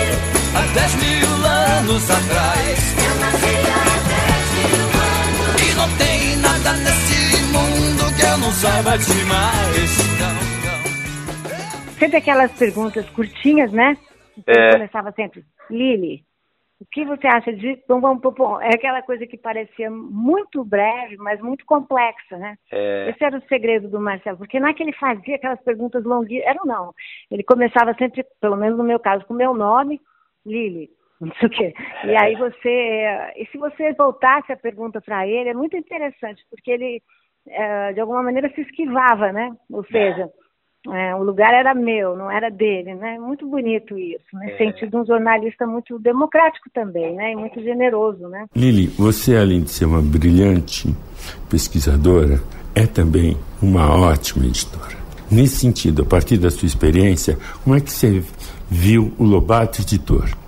[0.55, 2.79] há 10 mil anos atrás.
[2.99, 5.63] Eu nasci há 10 mil anos.
[5.63, 9.91] E não tem nada nesse mundo que eu não saiba demais.
[11.99, 13.97] Sempre aquelas perguntas curtinhas, né?
[14.47, 14.73] É.
[14.73, 16.25] começava sempre, Lili,
[16.83, 18.61] o que você acha de pom, pom, pom?
[18.61, 22.57] É aquela coisa que parecia muito breve, mas muito complexa, né?
[22.73, 23.11] É...
[23.11, 26.49] Esse era o segredo do Marcelo, porque não é que ele fazia aquelas perguntas longuíssimas,
[26.49, 26.93] era não.
[27.31, 30.01] Ele começava sempre, pelo menos no meu caso, com o meu nome,
[30.45, 30.91] Lili,
[31.21, 31.75] não sei o quê.
[32.05, 36.73] E aí você, e se você voltasse a pergunta para ele, é muito interessante, porque
[36.73, 37.01] ele,
[37.47, 39.55] é, de alguma maneira, se esquivava, né?
[39.71, 40.42] Ou seja, é,
[41.19, 43.19] o lugar era meu, não era dele, né?
[43.19, 44.57] Muito bonito isso, no é.
[44.57, 47.33] sentido de um jornalista muito democrático também, né?
[47.33, 48.47] E muito generoso, né?
[48.55, 50.95] Lili, você além de ser uma brilhante
[51.49, 52.41] pesquisadora,
[52.75, 54.97] é também uma ótima editora.
[55.31, 58.23] Nesse sentido, a partir da sua experiência, como é que você
[58.69, 60.42] viu o Lobato Editor?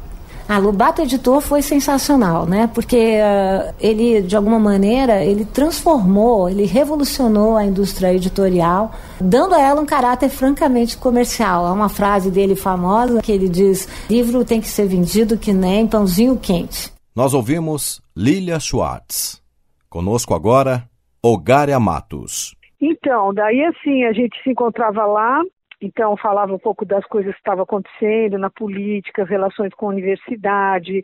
[0.47, 2.70] A Lobato Editor foi sensacional, né?
[2.72, 9.61] Porque uh, ele, de alguma maneira, ele transformou, ele revolucionou a indústria editorial, dando a
[9.61, 11.64] ela um caráter francamente comercial.
[11.64, 15.86] Há uma frase dele famosa que ele diz: livro tem que ser vendido que nem
[15.86, 16.92] pãozinho quente.
[17.16, 19.42] Nós ouvimos Lilia Schwartz.
[19.88, 20.84] Conosco agora,
[21.22, 22.55] Ogária Matos.
[22.80, 25.40] Então, daí assim, a gente se encontrava lá
[25.85, 29.91] então, falava um pouco das coisas que estavam acontecendo na política, as relações com a
[29.91, 31.03] universidade,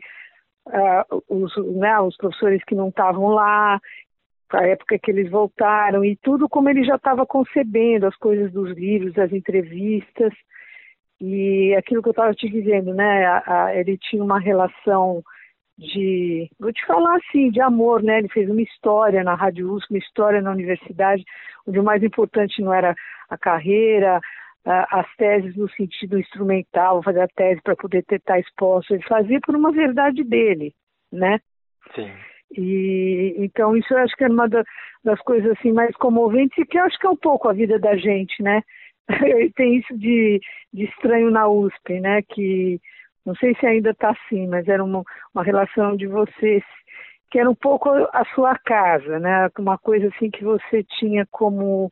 [0.67, 3.79] uh, os, né, os professores que não estavam lá,
[4.49, 8.75] a época que eles voltaram, e tudo como ele já estava concebendo, as coisas dos
[8.75, 10.33] livros, as entrevistas,
[11.19, 13.25] e aquilo que eu estava te dizendo, né?
[13.25, 15.21] A, a, ele tinha uma relação
[15.77, 18.17] de, vou te falar assim, de amor, né?
[18.17, 21.23] Ele fez uma história na Rádio USP, uma história na universidade,
[21.67, 22.95] onde o mais importante não era
[23.29, 24.19] a carreira,
[24.65, 29.39] as teses no sentido instrumental, fazer a tese para poder ter estar exposto, ele fazia
[29.41, 30.73] por uma verdade dele,
[31.11, 31.39] né?
[31.95, 32.11] Sim.
[32.57, 34.63] E então isso eu acho que é uma da,
[35.03, 37.79] das coisas assim mais comoventes e que eu acho que é um pouco a vida
[37.79, 38.61] da gente, né?
[39.55, 40.39] Tem isso de,
[40.73, 42.21] de estranho na USP, né?
[42.21, 42.79] Que
[43.25, 45.03] não sei se ainda está assim, mas era uma,
[45.33, 46.61] uma relação de você
[47.31, 49.49] que era um pouco a sua casa, né?
[49.57, 51.89] Uma coisa assim que você tinha como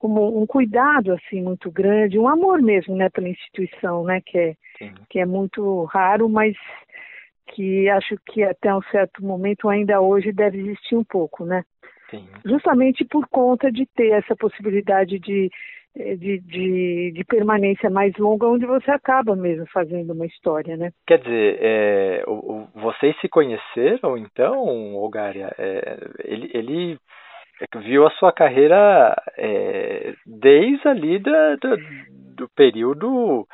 [0.00, 4.56] como um cuidado assim muito grande, um amor mesmo, né, pela instituição, né, que é
[4.78, 4.94] Sim.
[5.10, 6.56] que é muito raro, mas
[7.48, 11.62] que acho que até um certo momento ainda hoje deve existir um pouco, né?
[12.10, 12.26] Sim.
[12.44, 15.50] Justamente por conta de ter essa possibilidade de
[15.96, 20.92] eh, de, de, de, permanência mais longa, onde você acaba mesmo fazendo uma história, né?
[21.06, 25.52] Quer dizer, é, o, o, vocês se conheceram então, Ogária?
[25.58, 26.98] É, ele, ele
[27.76, 31.76] viu a sua carreira é, desde ali da, do,
[32.36, 33.46] do período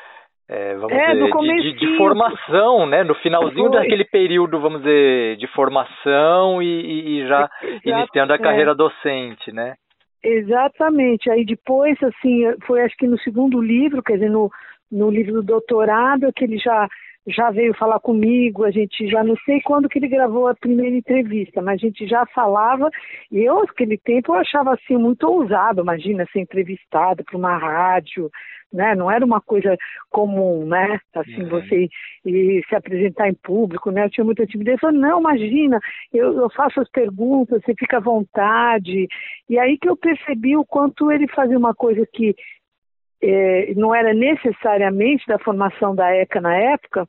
[0.49, 3.03] é, vamos é, dizer, de, de, de, formação, né?
[3.03, 3.81] No finalzinho Foi.
[3.81, 8.75] daquele período, vamos dizer, de formação e, e já Exato, iniciando a carreira é.
[8.75, 9.75] docente, né?
[10.23, 11.29] Exatamente.
[11.31, 14.49] Aí depois, assim, foi acho que no segundo livro, quer dizer, no,
[14.91, 16.87] no livro do doutorado, que ele já
[17.27, 20.97] já veio falar comigo, a gente já não sei quando que ele gravou a primeira
[20.97, 22.89] entrevista, mas a gente já falava,
[23.33, 28.31] e eu, naquele tempo, eu achava assim muito ousado, imagina, ser entrevistado para uma rádio,
[28.73, 28.95] né?
[28.95, 29.77] Não era uma coisa
[30.11, 31.01] comum, né?
[31.15, 31.49] Assim, uhum.
[31.49, 31.89] você
[32.25, 34.05] ir, se apresentar em público, né?
[34.05, 34.75] Eu tinha muita timidez.
[34.75, 35.81] Eu falei, não, imagina,
[36.13, 39.09] eu, eu faço as perguntas, você fica à vontade.
[39.49, 42.35] E aí que eu percebi o quanto ele fazia uma coisa que
[43.23, 47.09] é, não era necessariamente da formação da ECA na época,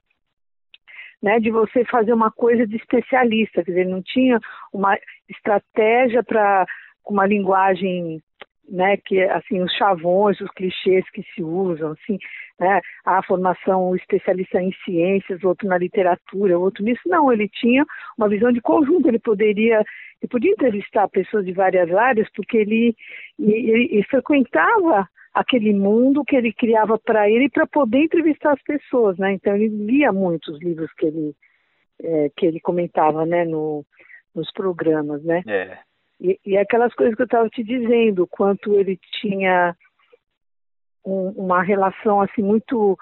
[1.28, 4.40] né, de você fazer uma coisa de especialista, quer dizer, não tinha
[4.72, 4.98] uma
[5.28, 6.66] estratégia para
[7.06, 8.22] uma linguagem
[8.70, 12.18] né, que assim os chavões, os clichês que se usam, assim,
[12.58, 17.86] né, a formação especialista em ciências, outro na literatura, outro nisso, não, ele tinha
[18.18, 19.84] uma visão de conjunto, ele poderia,
[20.22, 22.96] ele podia entrevistar pessoas de várias áreas, porque ele,
[23.38, 25.06] ele, ele frequentava
[25.40, 29.34] aquele mundo que ele criava para ele para poder entrevistar as pessoas, né?
[29.34, 31.36] Então ele lia muitos livros que ele
[32.02, 33.86] é, que ele comentava, né, no,
[34.34, 35.44] nos programas, né?
[35.48, 35.78] É.
[36.20, 39.76] E, e aquelas coisas que eu estava te dizendo, quanto ele tinha
[41.06, 42.98] um, uma relação assim muito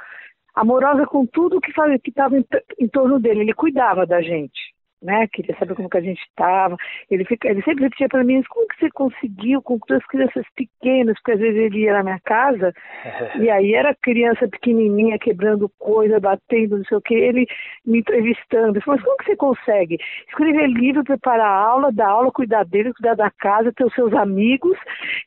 [0.53, 2.45] amorosa com tudo que estava em,
[2.79, 3.41] em torno dele.
[3.41, 4.74] Ele cuidava da gente
[5.05, 5.27] né?
[5.31, 6.75] Queria saber como que a gente estava.
[7.09, 11.15] Ele, fica, ele sempre repetia para mim, como que você conseguiu com duas crianças pequenas?
[11.15, 12.73] Porque às vezes ele ia na minha casa
[13.39, 17.45] e aí era criança pequenininha quebrando coisa, batendo, não sei o que, ele
[17.85, 18.77] me entrevistando.
[18.77, 19.97] Eu falei, mas como que você consegue?
[20.27, 24.77] Escrever livro, preparar aula, dar aula, cuidar dele, cuidar da casa, ter os seus amigos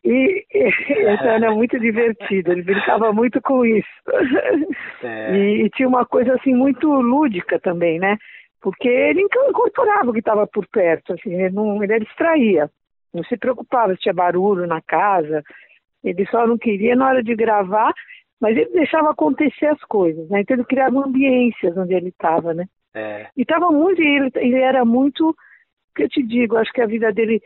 [0.05, 0.69] e, e
[1.15, 2.53] então era muito divertido.
[2.53, 3.89] Ele brincava muito com isso.
[5.03, 5.37] É.
[5.37, 8.17] E, e tinha uma coisa assim muito lúdica também, né?
[8.61, 12.71] Porque ele incorporava o que estava por perto, assim, ele, não, ele distraía,
[13.13, 15.43] não se preocupava se tinha barulho na casa,
[16.03, 17.93] ele só não queria na hora de gravar,
[18.41, 20.41] mas ele deixava acontecer as coisas, né?
[20.41, 22.67] Então ele criava ambiências onde ele estava, né?
[22.95, 23.29] É.
[23.37, 25.35] E estava muito, ele, ele era muito,
[25.95, 27.41] que eu te digo, acho que a vida dele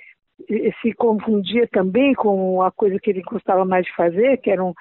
[0.81, 4.75] se confundia também com a coisa que ele gostava mais de fazer, que eram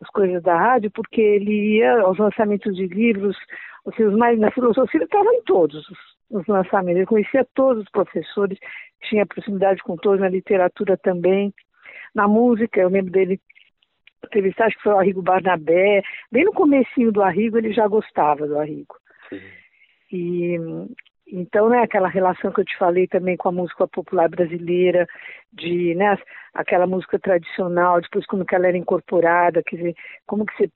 [0.00, 3.36] as coisas da rádio, porque ele ia aos lançamentos de livros,
[3.88, 5.88] os seus mais na filosofia, ele estava em todos
[6.30, 8.58] os, lançamentos, ele conhecia todos os professores,
[9.08, 11.54] tinha proximidade com todos, na literatura também,
[12.14, 13.40] na música, eu lembro dele
[14.26, 18.46] entrevistar, acho que foi o Arrigo Barnabé, bem no comecinho do Arrigo ele já gostava
[18.46, 18.94] do Arrigo.
[19.30, 19.40] Sim.
[20.12, 20.58] E
[21.30, 25.06] então, né, aquela relação que eu te falei também com a música popular brasileira,
[25.52, 26.18] de, né,
[26.54, 29.94] aquela música tradicional, depois como que ela era incorporada, quer dizer,
[30.26, 30.70] como que você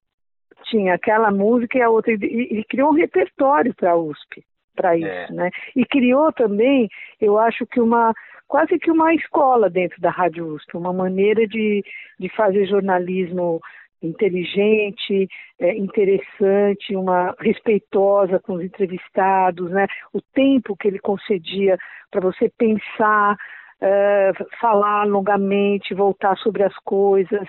[0.62, 4.44] tinha aquela música e a outra, e, e criou um repertório para a USP,
[4.74, 4.98] para é.
[4.98, 5.34] isso, é.
[5.34, 5.50] né?
[5.76, 6.88] E criou também,
[7.20, 8.12] eu acho que uma,
[8.48, 11.84] quase que uma escola dentro da Rádio USP, uma maneira de,
[12.18, 13.60] de fazer jornalismo
[14.02, 15.28] inteligente,
[15.60, 19.86] é, interessante, uma respeitosa com os entrevistados, né?
[20.12, 21.78] O tempo que ele concedia
[22.10, 23.36] para você pensar,
[23.80, 27.48] é, falar longamente, voltar sobre as coisas,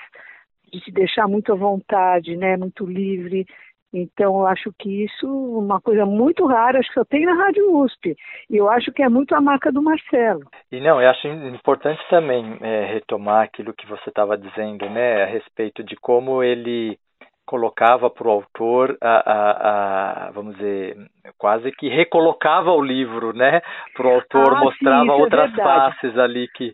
[0.74, 2.58] de te deixar muito à vontade, né?
[2.58, 3.46] Muito livre.
[3.94, 7.36] Então, eu acho que isso é uma coisa muito rara, acho que só tem na
[7.36, 8.16] Rádio USP.
[8.50, 10.42] E eu acho que é muito a marca do Marcelo.
[10.72, 15.28] E não, eu acho importante também é, retomar aquilo que você estava dizendo, né, a
[15.28, 16.98] respeito de como ele
[17.46, 20.96] colocava para o autor a, a, a, vamos dizer
[21.38, 23.62] quase que recolocava o livro né
[23.94, 26.74] para o autor ah, mostrava sim, é outras é faces ali que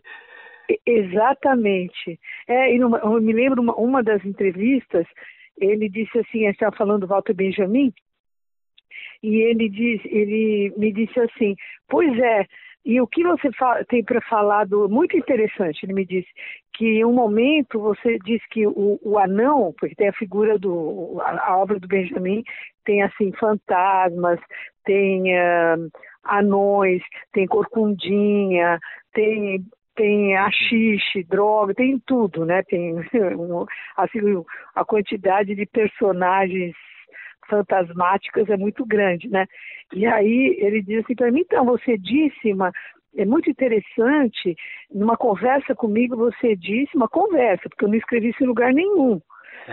[0.86, 2.18] exatamente.
[2.46, 5.06] É, eu me lembro uma, uma das entrevistas
[5.60, 7.92] ele disse assim, estava falando do Walter Benjamin,
[9.22, 11.54] e ele diz, ele me disse assim,
[11.86, 12.46] pois é,
[12.82, 13.50] e o que você
[13.88, 16.28] tem para falar do muito interessante, ele me disse
[16.72, 21.20] que em um momento você diz que o, o anão, porque tem a figura do
[21.20, 22.42] a, a, obra do Benjamin
[22.86, 24.40] tem assim fantasmas,
[24.86, 25.90] tem uh,
[26.24, 27.02] anões,
[27.34, 28.80] tem corcundinha,
[29.12, 29.62] tem
[30.00, 32.62] tem achixe, droga, tem tudo, né?
[32.62, 32.94] Tem
[33.98, 34.18] assim,
[34.74, 36.74] a quantidade de personagens
[37.50, 39.44] fantasmáticas é muito grande, né?
[39.92, 42.72] E aí ele diz assim para mim, então você disse, uma,
[43.14, 44.56] é muito interessante,
[44.90, 49.20] numa conversa comigo você disse, uma conversa, porque eu não escrevi isso em lugar nenhum.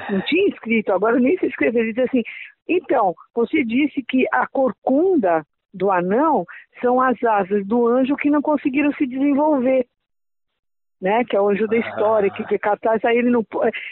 [0.10, 1.80] Não tinha escrito, agora nem sei escrever.
[1.80, 2.24] Ele diz assim,
[2.68, 6.44] então, você disse que a corcunda do anão
[6.82, 9.86] são as asas do anjo que não conseguiram se desenvolver
[11.02, 11.24] né?
[11.26, 13.46] Que é o anjo da história, que, que catar, aí ele não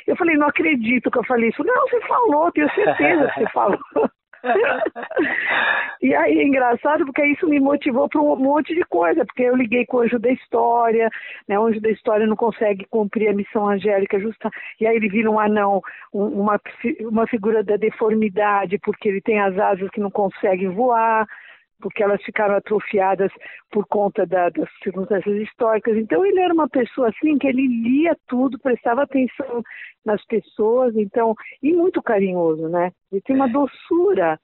[0.08, 1.64] Eu falei, não acredito que eu falei isso.
[1.64, 3.80] Não, você falou, tenho certeza que você falou.
[6.02, 9.56] e aí é engraçado porque isso me motivou para um monte de coisa, porque eu
[9.56, 11.10] liguei com o anjo da história,
[11.48, 11.60] né?
[11.60, 14.50] O anjo da história não consegue cumprir a missão angélica justa,
[14.80, 15.82] e aí ele vira um anão,
[16.14, 16.60] uma,
[17.02, 21.26] uma figura da deformidade, porque ele tem as asas que não consegue voar
[21.86, 23.32] porque elas ficaram atrofiadas
[23.70, 25.96] por conta da, das circunstâncias históricas.
[25.96, 29.62] Então ele era uma pessoa assim que ele lia tudo, prestava atenção
[30.04, 32.92] nas pessoas, então e muito carinhoso, né?
[33.12, 34.40] Ele tem uma doçura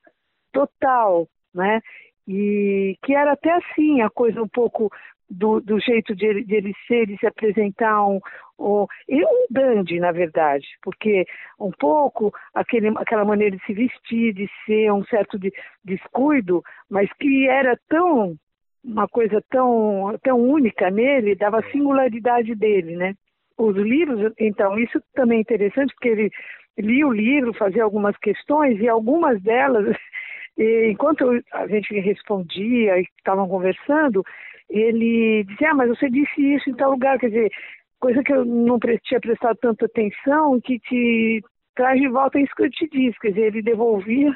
[0.52, 1.82] total, né?
[2.28, 4.92] E que era até assim a coisa um pouco
[5.32, 8.20] do, do jeito de ele, de ele, ser, de se apresentar, um,
[8.60, 11.26] um, e um dandy, na verdade, porque
[11.60, 15.52] um pouco aquele, aquela maneira de se vestir, de ser, um certo de,
[15.84, 18.36] descuido, mas que era tão,
[18.84, 23.16] uma coisa tão, tão única nele, dava a singularidade dele, né?
[23.58, 26.32] Os livros, então, isso também é interessante, porque ele
[26.78, 29.96] lia o livro, fazia algumas questões, e algumas delas,
[30.58, 34.24] enquanto a gente respondia e estavam conversando,
[34.72, 37.52] ele dizia, ah, mas você disse isso em tal lugar, quer dizer,
[38.00, 41.44] coisa que eu não tinha prestado tanta atenção que te
[41.76, 44.36] traz de volta isso que eu te disse, quer dizer, ele devolvia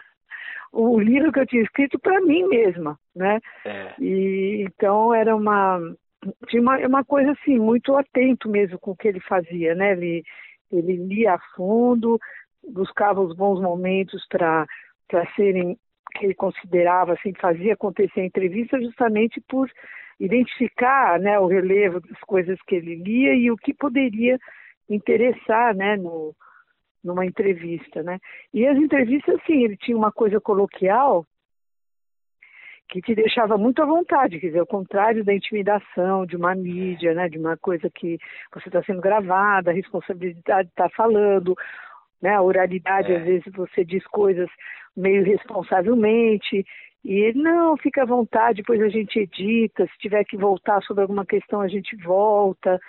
[0.71, 3.39] o livro que eu tinha escrito para mim mesma, né?
[3.63, 3.93] É.
[3.99, 5.79] E então era uma
[6.47, 9.93] tinha uma, uma coisa assim muito atento mesmo com o que ele fazia, né?
[9.93, 10.23] Ele
[10.71, 12.19] ele lia a fundo,
[12.67, 14.65] buscava os bons momentos para
[15.07, 15.77] para serem
[16.15, 19.69] que ele considerava assim fazia acontecer a entrevista justamente por
[20.19, 24.37] identificar né, o relevo das coisas que ele lia e o que poderia
[24.89, 26.33] interessar né, no,
[27.03, 28.01] numa entrevista.
[28.01, 28.19] Né?
[28.53, 31.25] E as entrevistas, sim, ele tinha uma coisa coloquial
[32.87, 37.15] que te deixava muito à vontade, quer dizer, ao contrário da intimidação de uma mídia,
[37.15, 38.19] né, de uma coisa que
[38.53, 41.55] você está sendo gravada, a responsabilidade de estar tá falando,
[42.25, 43.17] né, a oralidade, é.
[43.17, 44.49] às vezes você diz coisas
[44.97, 46.65] meio responsavelmente,
[47.03, 51.03] e ele, não, fica à vontade, depois a gente edita, se tiver que voltar sobre
[51.03, 52.79] alguma questão, a gente volta.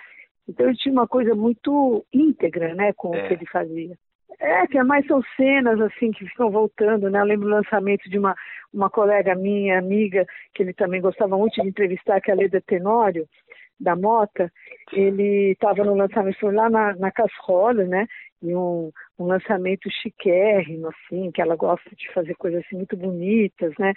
[0.49, 3.19] Então ele tinha uma coisa muito íntegra, né, com é.
[3.23, 3.95] o que ele fazia.
[4.39, 7.19] É, que mais são cenas assim que ficam voltando, né?
[7.19, 8.35] Eu lembro o lançamento de uma,
[8.73, 12.61] uma colega minha, amiga, que ele também gostava muito de entrevistar, que é a Leda
[12.61, 13.27] Tenório,
[13.79, 14.51] da Mota.
[14.91, 18.07] Ele estava no lançamento, lá na, na Casrola, né?
[18.41, 23.73] E um, um, lançamento chiquérrimo, assim, que ela gosta de fazer coisas assim, muito bonitas,
[23.79, 23.93] né,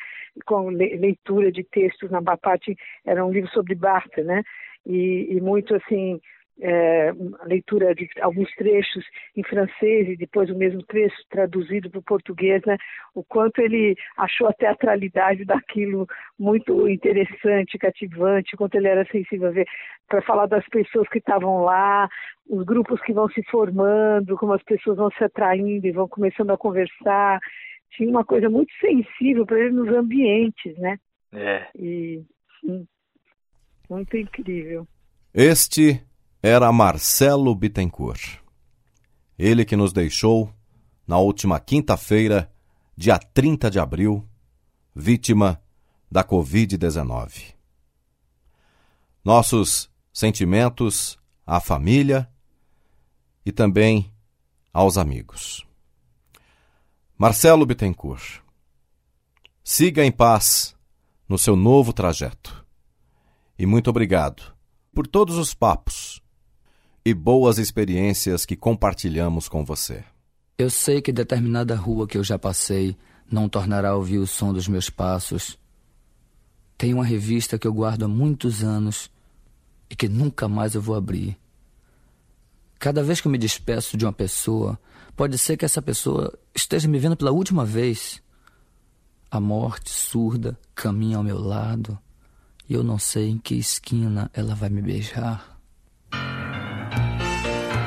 [0.47, 4.43] com leitura de textos na Bapate, era um livro sobre Barthes, né,
[4.87, 6.21] e, e muito assim,
[6.61, 7.13] é,
[7.45, 9.05] leitura de alguns trechos
[9.37, 12.77] em francês e depois o mesmo trecho traduzido para o português, né?
[13.15, 16.07] O quanto ele achou a teatralidade daquilo
[16.39, 19.67] muito interessante, cativante, quanto ele era sensível a ver
[20.09, 22.09] para falar das pessoas que estavam lá,
[22.49, 26.51] os grupos que vão se formando, como as pessoas vão se atraindo e vão começando
[26.51, 27.39] a conversar.
[27.93, 30.99] Tinha uma coisa muito sensível para ele nos ambientes, né?
[31.33, 31.67] É.
[31.77, 32.23] E
[32.61, 32.87] sim,
[33.89, 34.87] muito incrível.
[35.33, 36.03] Este
[36.43, 38.39] era Marcelo Bittencourt.
[39.39, 40.53] Ele que nos deixou
[41.07, 42.51] na última quinta-feira,
[42.97, 44.27] dia 30 de abril,
[44.95, 45.63] vítima
[46.11, 47.55] da Covid-19.
[49.23, 52.31] Nossos sentimentos à família
[53.45, 54.11] e também
[54.73, 55.67] aos amigos.
[57.19, 58.41] Marcelo Bittencourt,
[59.63, 60.75] siga em paz
[61.29, 62.65] no seu novo trajeto.
[63.59, 64.55] E muito obrigado
[64.95, 66.20] por todos os papos
[67.11, 70.05] e boas experiências que compartilhamos com você.
[70.57, 72.97] Eu sei que determinada rua que eu já passei
[73.31, 75.59] não tornará a ouvir o som dos meus passos.
[76.79, 79.11] Tem uma revista que eu guardo há muitos anos
[79.91, 81.37] e que nunca mais eu vou abrir.
[82.79, 84.79] Cada vez que eu me despeço de uma pessoa,
[85.17, 88.23] pode ser que essa pessoa esteja me vendo pela última vez.
[89.31, 91.99] A morte surda caminha ao meu lado
[92.69, 95.60] e eu não sei em que esquina ela vai me beijar.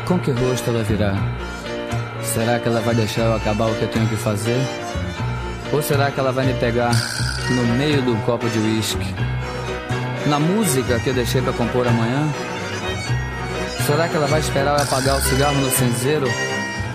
[0.06, 1.14] Com que rosto ela virá?
[2.22, 4.60] Será que ela vai deixar eu acabar o que eu tenho que fazer?
[5.72, 6.92] Ou será que ela vai me pegar
[7.50, 9.14] no meio do copo de uísque.
[10.28, 12.30] Na música que eu deixei para compor amanhã?
[13.86, 16.28] Será que ela vai esperar eu apagar o cigarro no cinzeiro?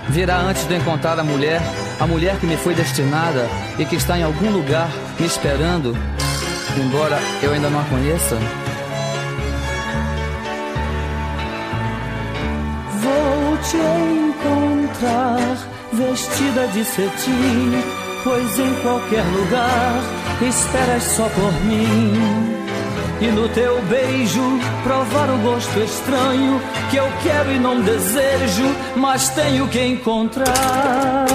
[0.09, 1.61] Virá antes de encontrar a mulher,
[2.00, 3.46] a mulher que me foi destinada
[3.78, 4.88] e que está em algum lugar
[5.20, 5.94] me esperando,
[6.78, 8.38] embora eu ainda não a conheça?
[15.99, 17.72] Vestida de cetim,
[18.22, 20.01] pois em qualquer lugar
[20.40, 22.59] esperas só por mim.
[23.20, 28.64] E no teu beijo provar o gosto estranho que eu quero e não desejo,
[28.96, 31.26] mas tenho que encontrar.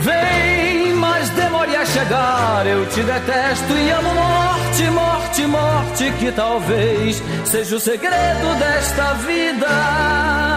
[0.00, 2.66] Vem, mas demore a chegar.
[2.66, 10.51] Eu te detesto e amo morte, morte, morte, que talvez seja o segredo desta vida.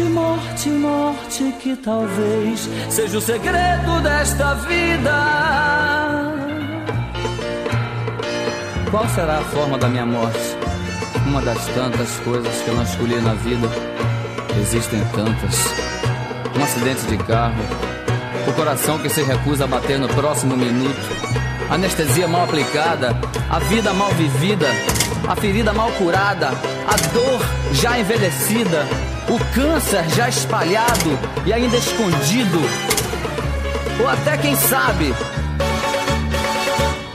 [0.00, 5.12] Morte, morte, morte, que talvez seja o segredo desta vida.
[8.90, 10.56] Qual será a forma da minha morte?
[11.26, 13.68] Uma das tantas coisas que eu não escolhi na vida.
[14.58, 15.66] Existem tantas.
[16.58, 17.62] Um acidente de carro.
[18.48, 20.98] O coração que se recusa a bater no próximo minuto.
[21.68, 23.14] Anestesia mal aplicada.
[23.50, 24.68] A vida mal vivida.
[25.28, 26.48] A ferida mal curada.
[26.48, 27.40] A dor
[27.74, 29.09] já envelhecida.
[29.30, 31.10] O câncer já espalhado
[31.46, 32.58] e ainda escondido.
[34.00, 35.14] Ou até quem sabe,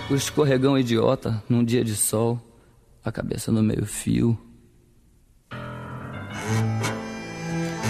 [0.10, 2.40] o escorregão idiota num dia de sol,
[3.04, 4.40] a cabeça no meio-fio.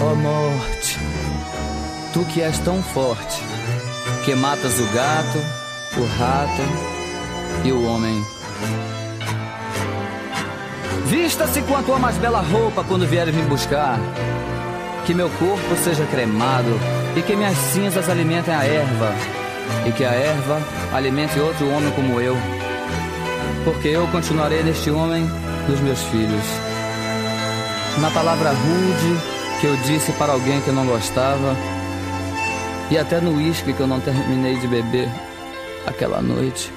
[0.01, 0.97] Ó oh, morte,
[2.11, 3.41] tu que és tão forte,
[4.25, 5.37] que matas o gato,
[5.99, 6.61] o rato
[7.63, 8.23] e o homem.
[11.05, 13.99] Vista-se com a tua mais bela roupa quando vieres me buscar.
[15.05, 16.79] Que meu corpo seja cremado
[17.15, 19.13] e que minhas cinzas alimentem a erva
[19.85, 20.59] e que a erva
[20.93, 22.35] alimente outro homem como eu,
[23.63, 25.29] porque eu continuarei neste homem
[25.67, 26.43] dos meus filhos.
[27.99, 31.55] Na palavra rude que eu disse para alguém que eu não gostava,
[32.89, 35.09] e até no uísque que eu não terminei de beber
[35.87, 36.71] aquela noite.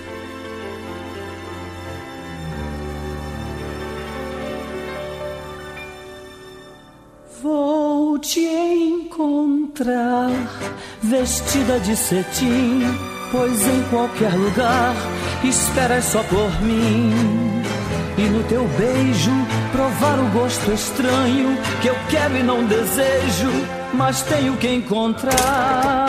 [9.79, 10.31] Encontrar
[11.03, 12.83] vestida de cetim,
[13.31, 14.95] pois em qualquer lugar
[15.45, 17.63] esperas só por mim.
[18.17, 19.31] E no teu beijo
[19.71, 23.51] provar o gosto estranho que eu quero e não desejo,
[23.95, 26.07] mas tenho que encontrar.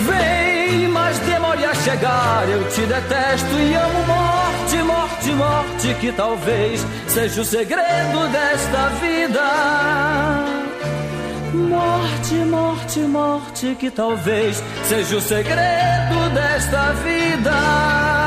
[0.00, 6.80] Vem, mas demore a chegar, eu te detesto e amo morte, morte, morte, que talvez
[7.08, 10.53] seja o segredo desta vida.
[11.54, 18.23] Morte, morte, morte, que talvez seja o segredo desta vida.